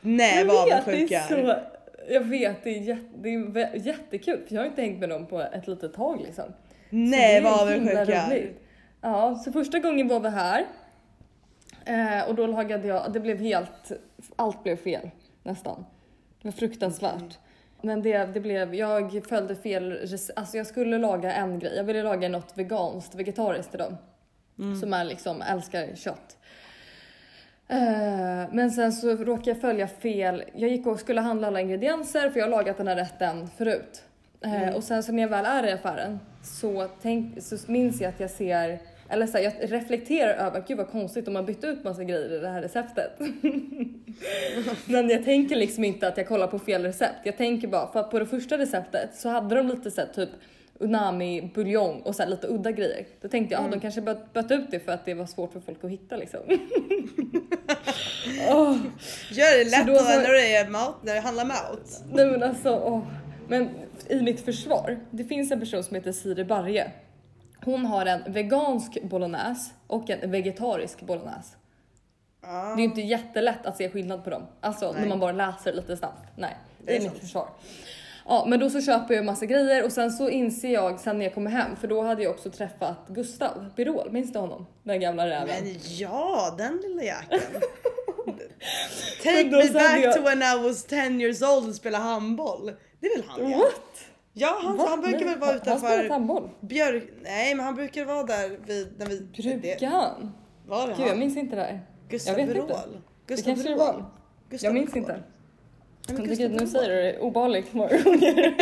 [0.01, 1.69] Nej jag vad avundsjuk det jag är
[2.09, 5.25] Jag vet, det är, jätte, det är jättekul för jag har inte hängt med dem
[5.25, 6.45] på ett litet tag liksom.
[6.89, 8.29] Nej vad himla avundsjuk jag är.
[8.29, 8.61] roligt.
[9.01, 10.65] Ja, så första gången var vi här.
[11.85, 13.91] Eh, och då lagade jag, det blev helt,
[14.35, 15.09] allt blev fel
[15.43, 15.85] nästan.
[16.41, 17.39] Det var fruktansvärt.
[17.81, 21.75] Men det, det blev, jag följde fel, alltså jag skulle laga en grej.
[21.75, 23.97] Jag ville laga något veganskt, vegetariskt till dem.
[24.81, 26.37] Som är liksom, älskar kött.
[27.67, 30.43] Eh, Men sen så råkade jag följa fel.
[30.55, 34.03] Jag gick och skulle handla alla ingredienser för jag har lagat den här rätten förut.
[34.41, 38.09] Eh, Och sen så när jag väl är i affären så, tänk, så minns jag
[38.09, 41.63] att jag ser, eller så här, jag reflekterar över, gud vad konstigt de har bytt
[41.63, 43.11] ut massa grejer i det här receptet.
[44.85, 47.19] Men jag tänker liksom inte att jag kollar på fel recept.
[47.23, 50.29] Jag tänker bara, för att på det första receptet så hade de lite här, typ
[50.79, 53.05] unami buljong och så lite udda grejer.
[53.21, 53.71] Då tänkte jag Mm.
[53.71, 55.89] ah, de kanske bytt, bytt ut det för att det var svårt för folk att
[55.91, 56.39] hitta liksom.
[58.49, 58.77] Åh,
[59.31, 62.03] Gör det Så då så- när det är mat, när det handlar mat.
[62.13, 63.01] nej men alltså, åh.
[63.47, 63.69] Men
[64.07, 66.91] i mitt försvar, det finns en person som heter Siri Barje.
[67.65, 71.55] Hon har en vegansk bolognese och en vegetarisk bolognese.
[72.41, 74.43] Det är ju inte jättelätt att se skillnad på dem.
[74.61, 75.09] Alltså när Nej.
[75.09, 76.23] man bara läser lite snabbt.
[76.35, 77.47] Nej, Det det är är mitt försvar.
[78.25, 81.25] Ja, men då så köper jag massa grejer och sen så inser jag sen när
[81.25, 84.65] jag kommer hem, för då hade jag också träffat Gustav Birol, minns du honom?
[84.83, 85.47] Den gamla räven.
[85.63, 87.41] Men ja, den lilla jäkeln.
[89.23, 92.71] Take me back jag- to when I was 10 years old och spela handboll.
[92.99, 93.57] Det är väl han ja?
[93.57, 94.05] What?
[94.33, 94.85] Ja, han, Va?
[94.89, 96.49] han brukar Nej, väl vara Han utanför handboll.
[96.61, 97.03] Björk...
[97.23, 98.93] Nej, men han brukar vara där vid...
[98.97, 100.31] När vi, Brukar han?
[100.67, 101.19] Var det Gud jag han?
[101.19, 101.81] minns inte det här.
[102.09, 102.69] Gustav jag vet Birol?
[102.69, 102.83] inte.
[103.27, 103.87] Gustav kanske det Birol?
[103.93, 104.05] var.
[104.49, 105.09] Gustav Jag minns Birol.
[105.09, 105.23] inte.
[106.07, 108.55] Men gud, nu säger du det obehagligt många gånger.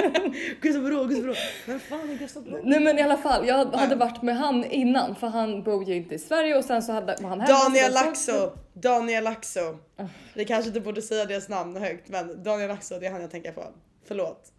[0.61, 1.35] Gustav Birol, Gustav Birol.
[1.65, 2.61] Vem fan är Gustav Birol?
[2.63, 5.95] Nej men i alla fall, jag hade varit med han innan för han bor ju
[5.95, 7.59] inte i Sverige och sen så hade, var han hemma.
[7.59, 8.51] Daniel Laxo.
[8.73, 9.77] Daniel Laxo.
[10.33, 13.31] Vi kanske inte borde säga deras namn högt men Daniel Laxo det är han jag
[13.31, 13.63] tänker på.
[14.07, 14.51] Förlåt.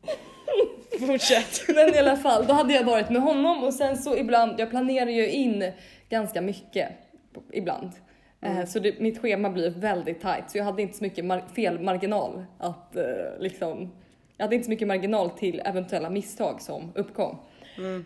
[1.07, 1.63] Fortsätt.
[1.69, 4.71] Men i alla fall, då hade jag varit med honom och sen så ibland, jag
[4.71, 5.73] planerar ju in
[6.09, 6.89] ganska mycket
[7.53, 7.91] ibland.
[8.43, 11.49] Eh, Så det, mitt schema blir väldigt tight så jag hade inte så mycket mar-
[11.55, 13.03] felmarginal att eh,
[13.39, 13.93] liksom,
[14.37, 17.37] jag hade inte så mycket marginal till eventuella misstag som uppkom.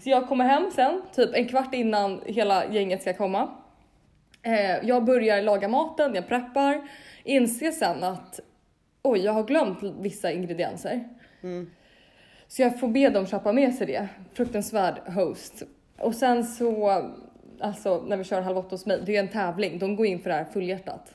[0.00, 3.48] Så jag kommer hem sen, typ en kvart innan hela gänget ska komma.
[4.42, 6.88] Eh, jag börjar laga maten, jag preppar,
[7.24, 8.40] inser sen att
[9.02, 11.08] oj, jag har glömt vissa ingredienser.
[12.48, 14.08] Så jag får be dem köpa med sig det.
[14.34, 15.62] Fruktansvärd host.
[15.98, 17.02] Och sen så,
[17.60, 19.78] alltså när vi kör Halv åtta hos mig, det är en tävling.
[19.78, 21.14] De går in för det här fullhjärtat.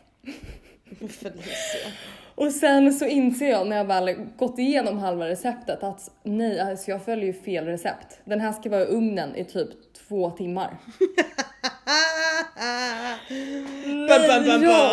[1.00, 1.92] Felicia.
[2.36, 6.92] Och sen så inser jag när jag väl gått igenom halva receptet att nej, alltså
[6.92, 8.20] jag följer ju fel recept.
[8.26, 9.70] Den här ska vara i ugnen i typ
[10.08, 10.78] två timmar.
[14.08, 14.92] Bam, bam, bam, ja.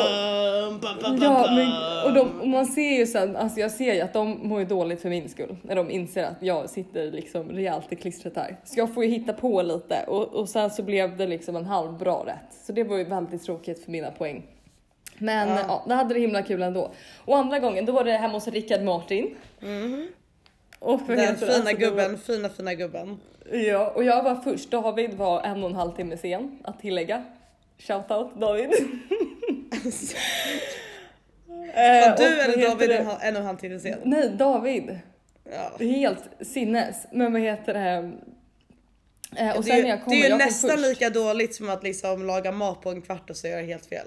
[0.70, 3.94] bam, bam, bam, Ja, men, och, de, och man ser ju sen, alltså jag ser
[3.94, 7.12] ju att de mår ju dåligt för min skull när de inser att jag sitter
[7.12, 8.56] liksom rejält i klistret här.
[8.64, 11.64] Så jag får ju hitta på lite och, och sen så blev det liksom en
[11.64, 12.64] halv bra rätt.
[12.66, 14.42] Så det var ju väldigt tråkigt för mina poäng.
[15.18, 15.58] Men Ja.
[15.68, 16.90] ja, det hade det himla kul ändå.
[17.24, 19.34] Och andra gången då var det hemma hos Rickard Martin.
[20.78, 23.20] Och vad Den heter fina Alltså, det var- gubben, fina fina gubben.
[23.52, 24.70] Ja, och jag var först.
[24.70, 27.24] David var en och en halv timme sen att tillägga.
[27.78, 28.70] Shoutout David.
[31.74, 32.96] Eh, Var du eller David det?
[32.98, 33.98] en, och en halv timme sen?
[34.04, 34.98] Nej, David.
[35.52, 35.84] Ja.
[35.86, 37.06] Helt sinnes.
[37.12, 38.12] Men vad heter det?
[39.36, 40.82] Eh, och Det sen är, när jag kommer, det är ju nästan först.
[40.88, 43.86] lika dåligt som att liksom laga mat på en kvart och så gör jag helt
[43.86, 44.06] fel.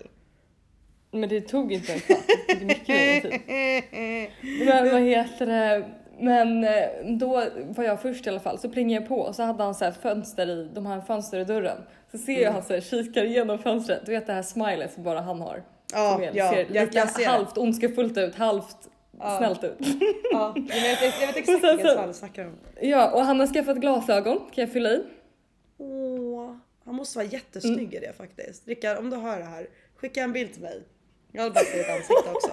[1.12, 2.18] Men det tog inte en kvart.
[2.48, 4.30] Det tog mycket längre tid.
[4.68, 5.90] Men vad heter det?
[6.20, 9.44] Men eh, då var jag först i alla fall, så plingade jag på och så
[9.44, 11.78] hade han så här fönster i, de en fönster i dörren.
[12.12, 12.44] Så ser Mm.
[12.44, 15.42] jag han så här kikar igenom fönstret, du vet det här smilet som bara han
[15.42, 15.64] har.
[15.94, 17.26] Ja, som ja, ser jag- lika jag ser det.
[17.26, 18.78] halvt ondskefullt ut, halvt
[19.20, 19.38] Ja.
[19.38, 19.78] snällt ut.
[20.32, 22.58] Ja, jag vet, jag vet exakt så- fall du snackar om.
[22.82, 25.04] Ja, och han har skaffat glasögon, kan jag fylla i?
[25.78, 26.56] Åh,
[26.86, 28.68] han måste vara jättesnygg i det faktiskt.
[28.68, 30.82] Rickard, om du hör det här, skicka en bild till mig.
[31.32, 32.52] Jag vill bara se ett ansikte också.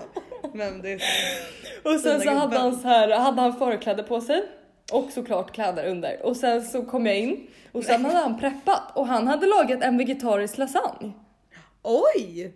[0.55, 1.01] Men det är...
[1.95, 4.43] Och sen så hade han så här, hade han förkläde på sig
[4.93, 6.27] och såklart kläder under.
[6.27, 9.83] Och sen så kom jag in och sen hade han preppat och han hade lagat
[9.83, 11.13] en vegetarisk lasagne.
[11.83, 12.55] Oj!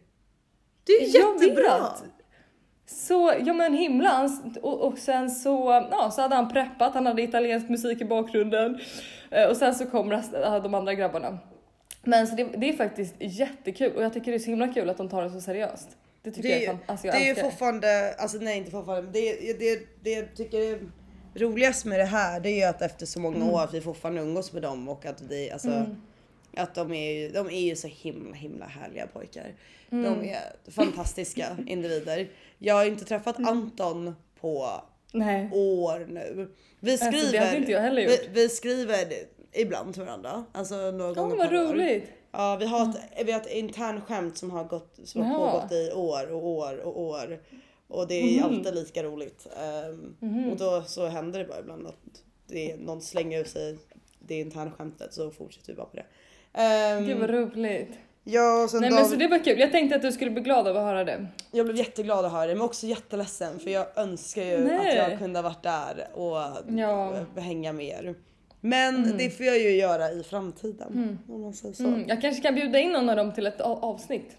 [0.87, 1.89] Det är Jag jättebra!
[2.87, 7.07] Så ja men himla Han- och, och sen så, ja, så hade han preppat, han
[7.07, 8.81] hade italiensk musik i bakgrunden
[9.35, 11.39] Eh, och sen så kom rest, äh, de andra grabbarna.
[12.03, 14.91] Men så det, det är faktiskt jättekul och jag tycker det är så himla kul
[14.91, 15.89] att de tar det så seriöst.
[16.23, 17.41] Det tycker Det jag fan, alltså jag det är ju det.
[17.41, 20.79] fortfarande, alltså nej inte fortfarande, men det, det, det jag tycker är
[21.35, 23.49] roligast med det här det är ju att efter så många Mm.
[23.49, 25.87] år att vi fortfarande umgås med dem och att vi alltså
[26.57, 29.55] att de är, ju, de är ju så himla himla härliga pojkar.
[29.91, 30.05] Mm.
[30.21, 32.29] De är fantastiska individer.
[32.59, 33.49] Jag har inte träffat Mm.
[33.51, 35.51] Anton på Nej.
[35.53, 36.51] år nu.
[36.81, 38.29] Vi Alltså, det skriver, hade inte jag heller vi, gjort.
[38.33, 39.13] vi skriver
[39.53, 40.45] ibland till varandra.
[40.53, 41.73] Alltså några Ja gånger vad per år.
[41.73, 42.05] roligt.
[42.33, 45.93] Ja, vi har ett, vi har ett internskämt som har, gått, som har pågått i
[45.95, 47.41] år och år och år.
[47.93, 48.45] Och det är Mhm.
[48.45, 49.47] alltid lika roligt.
[49.57, 51.97] Ehm, Och då så händer det bara ibland att
[52.47, 53.79] det är, någon slänger ur sig
[54.19, 56.05] det internskämtet så fortsätter vi bara på det.
[56.99, 57.89] Um, Gud vad roligt.
[58.25, 59.59] ja, och sen Nej David, men så det var kul.
[59.61, 61.27] Jag tänkte att du skulle bli glad av att höra det.
[61.53, 64.99] Jag blev jätteglad att höra det men också jätteledsen för jag önskar ju Nej.
[64.99, 66.37] att jag kunde ha varit där och
[66.79, 67.15] Ja.
[67.37, 68.15] hänga med er.
[68.61, 71.19] Men det får jag ju göra i framtiden.
[71.29, 71.85] Om man säger så.
[71.85, 74.37] Mm, jag kanske kan bjuda in någon av dem till ett avsnitt.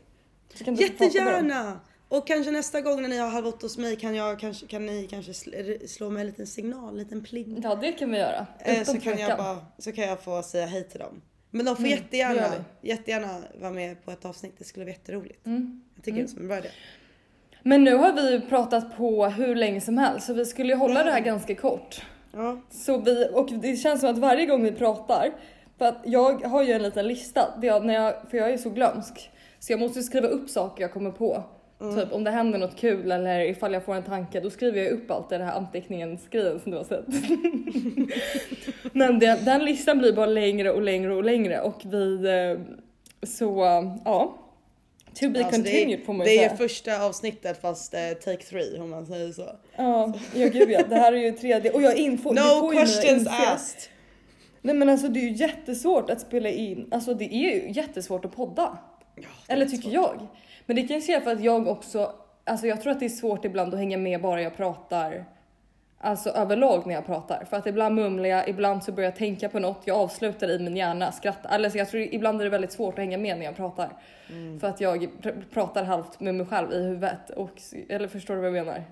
[0.65, 1.79] Jättegärna!
[2.17, 5.07] Och kanske nästa gång när ni har halvåt hos mig kan, jag, kanske, kan ni
[5.09, 7.59] kanske sl- slå mig en liten signal, en liten pling.
[7.63, 8.47] Ja det kan vi göra.
[8.59, 11.21] Eh, så, kan jag bara, så kan jag få säga hej till dem.
[11.51, 12.47] Men de får Mm, jättegärna,
[12.81, 14.55] jättegärna vara med på ett avsnitt.
[14.57, 15.45] Det skulle vara jätteroligt.
[15.45, 15.81] Mm.
[15.95, 16.69] Jag tycker det är som en bra idé.
[17.63, 20.79] Men nu har vi ju pratat på hur länge som helst så vi skulle ju
[20.79, 22.01] hålla det här ganska kort.
[22.33, 22.61] Ja.
[22.71, 25.31] Så vi, och det känns som att varje gång vi pratar,
[25.77, 28.57] för att jag har ju en liten lista, det är när jag, för jag är
[28.57, 29.31] så glömsk.
[29.59, 31.43] Så jag måste skriva upp saker jag kommer på.
[31.91, 34.91] Typ om det händer något kul eller ifall jag får en tanke, då skriver jag
[34.91, 37.05] upp allt i den här anteckningen skriven som du har sett.
[38.93, 42.59] Men det, den listan blir bara längre och längre och längre och vi, eh,
[43.27, 43.45] så
[44.05, 44.37] ja.
[45.19, 48.43] To be Alltså, continued det får man ju det är första avsnittet fast eh, take
[48.43, 49.49] three om man säger så.
[49.75, 50.81] Ja, ja gud ja.
[50.89, 53.89] Det här är ju tredje och jag info, No questions asked.
[54.61, 58.25] Nej men alltså det är ju jättesvårt att spela in, alltså det är ju jättesvårt
[58.25, 58.77] att podda.
[59.15, 59.75] Ja, Eller svårt.
[59.75, 60.27] tycker jag.
[60.65, 62.11] Men det kanske är för att jag också,
[62.43, 65.25] alltså jag tror att det är svårt ibland att hänga med bara jag pratar.
[66.05, 67.45] Alltså överlag när jag pratar.
[67.49, 70.59] För att ibland mumlar jag, ibland så börjar jag tänka på något, jag avslutar i
[70.59, 71.55] min hjärna, skrattar.
[71.55, 73.89] Eller så jag tror ibland är det väldigt svårt att hänga med när jag pratar.
[74.29, 74.59] Mm.
[74.59, 77.29] För att jag pr- pratar halvt med mig själv i huvudet.
[77.35, 77.49] Och,
[77.89, 78.83] eller förstår du vad jag menar?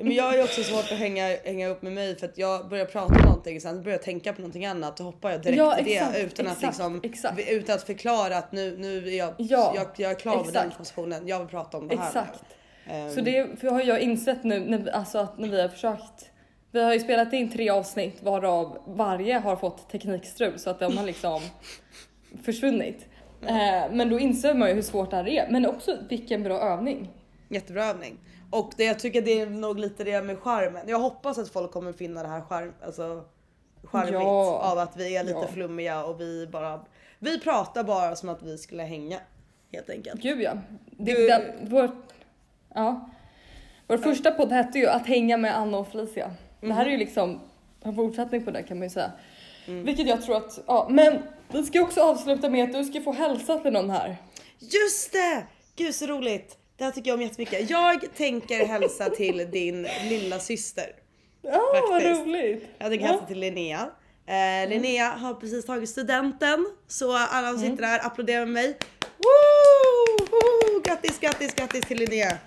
[0.00, 2.68] Men jag har ju också svårt att hänga, hänga upp med mig för att jag
[2.68, 5.58] börjar prata om någonting sen börjar jag tänka på någonting annat då hoppar jag direkt
[5.58, 7.40] Ja, till det exakt, utan att exakt, liksom exakt.
[7.50, 10.56] utan att förklara att nu, nu är jag, Ja, jag, jag är klar med den
[10.56, 10.78] exakt.
[10.78, 11.28] positionen.
[11.28, 12.06] Jag vill prata om det här.
[12.06, 12.44] Exakt.
[12.88, 16.30] Ehm, Så det har jag insett nu när vi, alltså att när vi har försökt.
[16.70, 20.96] Vi har ju spelat in tre avsnitt varav varje har fått teknikstrul så att de
[20.96, 21.40] har liksom
[22.44, 23.06] försvunnit.
[23.46, 25.48] Eh, men då inser man ju hur svårt det här är.
[25.50, 27.08] Men också vilken bra övning.
[27.48, 28.18] Jättebra övning.
[28.50, 30.82] Och det, jag tycker det är nog lite det med charmen.
[30.88, 33.24] Jag hoppas att folk kommer finna det här charm, alltså,
[33.84, 34.58] charmigt Ja.
[34.72, 35.46] av att vi är lite Ja.
[35.46, 36.80] flummiga och vi bara
[37.18, 39.18] vi pratar bara som att vi skulle hänga
[39.72, 40.20] helt enkelt.
[40.22, 40.52] Gud ja.
[40.90, 41.90] Det, Du- den, vår,
[42.74, 43.10] ja.
[43.86, 46.30] Vår första podd hette ju att hänga med Anna och Felicia.
[46.60, 47.40] Det här är ju liksom
[47.84, 49.12] en fortsättning på det kan man ju säga.
[49.66, 53.12] Vilket jag tror att, ja men vi ska också avsluta med att du ska få
[53.12, 54.16] hälsa till någon här.
[54.58, 55.42] Just det!
[55.76, 56.58] Gud så roligt.
[56.76, 57.70] Det här tycker jag om jättemycket.
[57.70, 60.86] Jag tänker hälsa till din lilla syster.
[61.42, 62.20] Ja vad Faktiskt.
[62.26, 62.68] roligt.
[62.78, 63.12] Jag tänker Ja.
[63.12, 63.90] hälsa till Linnea.
[64.26, 68.76] Eh, Linnea har precis tagit studenten så alla som sitter där applåderar med mig.
[69.18, 70.26] Woo!
[70.30, 70.80] Woo!
[70.84, 72.38] Grattis, grattis, grattis till Linnea.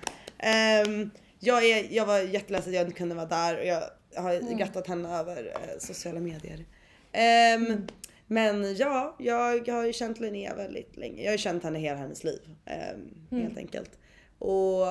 [0.41, 3.81] Ehm, jag, är, jag var jätteledsen att jag inte kunde vara där och jag
[4.21, 6.65] har grattat henne över eh, sociala medier.
[7.11, 7.87] Ehm,
[8.27, 11.21] Men ja, jag har ju känt Linnea väldigt länge.
[11.23, 12.39] Jag har ju känt henne hela hennes liv.
[12.65, 13.09] ehm,
[13.41, 13.91] Helt enkelt.
[14.39, 14.85] Och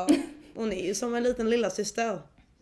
[0.54, 2.18] hon är ju som en liten lilla syster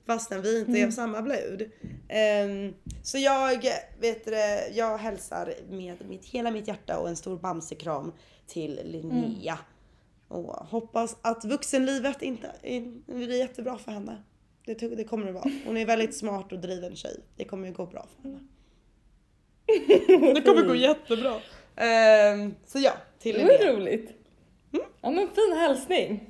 [0.06, 1.70] fastän vi inte är av samma blod.
[2.08, 3.62] Ehm, så jag,
[4.00, 8.12] vet det, jag hälsar med mitt, hela mitt hjärta och en stor bamsekram
[8.46, 9.58] till Linnea.
[10.28, 12.52] Och hoppas att vuxenlivet inte
[13.06, 14.22] blir jättebra för henne.
[14.64, 15.50] Det, det kommer det vara.
[15.66, 17.20] Hon är väldigt smart och driven tjej.
[17.36, 18.40] Det kommer ju gå bra för henne.
[20.34, 21.34] Det kommer gå jättebra.
[21.76, 24.10] Ehm, så ja, till Det var roligt.
[25.00, 26.27] Ja men fin hälsning.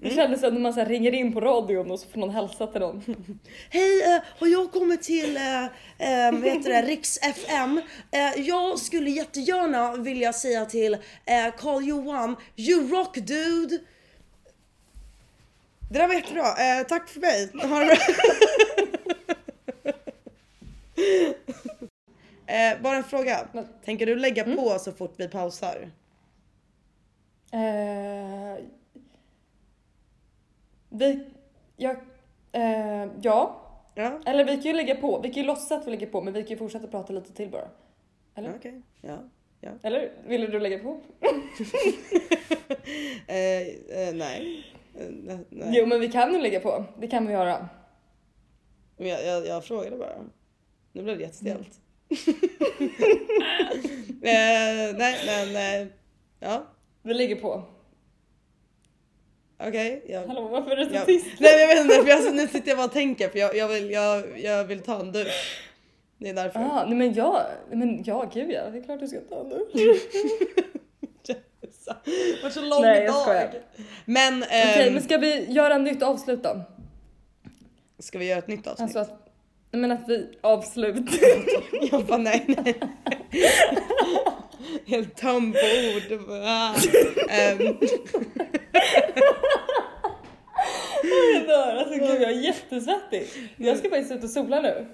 [0.00, 2.66] Det kändes som när man så ringer in på radion och så får någon hälsa
[2.66, 3.02] till någon.
[3.70, 7.80] Hej, eh, har jag kommit till eh, eh, vad heter det, Riks FM.
[8.10, 13.78] Eh, jag skulle jättegärna vilja säga till eh, Carl Johan, you rock dude.
[15.90, 16.46] Det där var jättebra.
[16.46, 17.50] Eh, tack för mig.
[17.62, 17.96] Ha det bra.
[22.54, 23.48] eh, bara en fråga.
[23.84, 25.90] Tänker du lägga på så fort vi pausar?
[27.52, 28.64] Eh,
[30.88, 31.24] vi,
[31.76, 31.96] jag,
[32.52, 33.64] eh, ja.
[33.94, 36.20] Ja, Eller vi kan ju lägga på, vi kan ju låtsas att vi lägger på
[36.20, 37.68] men vi kan ju fortsätta prata lite till bara.
[38.34, 38.54] Eller?
[38.56, 38.82] okej.
[39.00, 39.18] Ja.
[39.82, 41.00] Eller ville du lägga på?
[43.26, 43.60] Eh,
[43.98, 44.64] eh, nej.
[44.98, 45.06] Eh,
[45.50, 45.70] nej.
[45.72, 47.68] Jo men vi kan ju lägga på, det kan vi göra.
[48.96, 50.16] Men jag, jag, jag frågade bara.
[50.92, 51.80] Nu blev det jättestelt.
[54.22, 55.88] eh, nej men eh,
[56.40, 56.66] ja
[57.02, 57.62] Vi lägger på.
[59.60, 60.04] Okej.
[60.08, 61.26] jag, Hallå varför är du så jag, tyst?
[61.38, 63.68] nej jag vet inte för jag, nu sitter jag bara och tänker för jag, jag,
[63.68, 65.64] vill, jag, jag vill ta en dusch.
[66.18, 66.60] Det är därför.
[66.60, 69.66] Ah, nej men ja, men ja gud ja, det är klart du ska ta nu.
[72.04, 73.22] Det var så lång Nej, jag dag.
[73.22, 73.50] skojar.
[74.04, 76.62] Men, Okej ehm, men ska vi göra en nytt avslut då?
[77.98, 78.96] ska vi göra ett nytt avsnitt?
[78.96, 79.32] Alltså att,
[79.70, 81.10] nej, men att vi avslut.
[81.90, 82.80] Jag bara nej nej.
[84.86, 86.20] Helt tom på ord.
[86.30, 86.74] Ah.
[91.34, 93.28] Jag dör, alltså gud jag är jättesvettig.
[93.56, 94.86] Jag ska faktiskt ut och sola nu.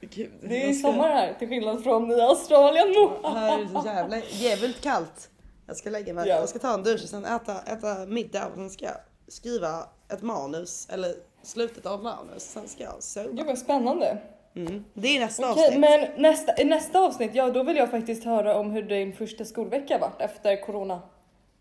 [0.00, 2.86] gud, Det är ska- sommar här till skillnad från i Australien.
[3.24, 5.28] Här är det så jävla djävult kallt.
[5.66, 6.34] Jag ska lägga mig, Ja.
[6.36, 8.94] jag ska ta en dusch och sen äta, äta middag och sen ska jag
[9.28, 12.42] skriva ett manus eller slutet av manus.
[12.42, 13.44] Sen ska jag Gud sova.
[13.44, 14.18] vad spännande.
[14.56, 14.84] Mm.
[14.94, 15.80] Det är nästa Okej, avsnitt.
[15.80, 19.44] men nästa, i nästa avsnitt, ja då vill jag faktiskt höra om hur din första
[19.44, 21.00] skolvecka varit efter corona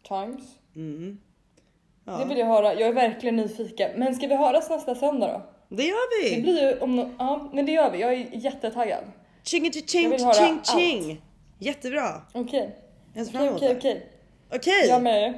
[0.08, 0.42] times.
[0.76, 1.18] Mm.
[2.06, 2.26] Det Ja.
[2.26, 3.92] vill jag höra, jag är verkligen nyfiken.
[3.96, 5.42] Men ska vi höras nästa söndag då?
[5.76, 6.42] Det gör Det vi!
[6.42, 9.04] blir ju om no- ja men det gör vi, jag är jättetaggad.
[9.44, 10.66] Ching ching ching allt.
[10.68, 11.22] ching!
[11.60, 12.22] Jättebra!
[12.34, 12.76] Okej,
[13.32, 13.76] fram okej okej det.
[13.78, 14.10] okej.
[14.56, 14.88] Okej!
[14.90, 15.34] Jag med.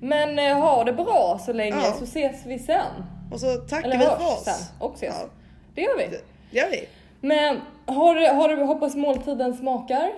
[0.00, 1.92] Men eh, ha det bra så länge Ja.
[1.98, 2.84] så ses vi sen.
[3.32, 4.44] Och så tackar Eller vi för oss.
[4.44, 5.14] sen och ses.
[5.20, 5.28] Ja.
[5.74, 6.04] Det gör vi.
[6.06, 6.20] Det
[6.50, 6.88] det gör vi.
[7.20, 10.12] Men har, har du hoppas måltiden smakar?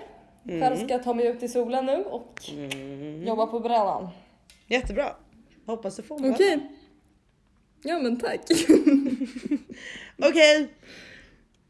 [0.49, 0.61] Mm.
[0.61, 2.41] Själv ska jag ta mig ut i solen nu och
[3.27, 4.09] jobba på brännan.
[4.67, 5.07] Jättebra.
[5.67, 6.31] Hoppas du får bra.
[6.31, 6.71] Okej.
[7.83, 8.41] Ja men tack.
[10.19, 10.69] Okej.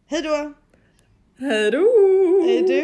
[0.06, 0.52] Hej då.
[1.38, 1.86] Hejdå!
[2.44, 2.82] Hej du.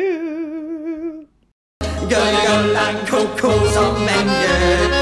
[2.01, 4.93] Gulligullan koko som en gök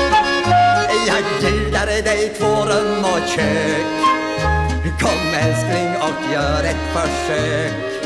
[1.06, 3.86] Jag bjuder dig två rum och kök
[5.00, 8.04] Kom älskling och gör ett försök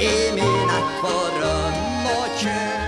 [0.00, 2.85] I mina två rum och kök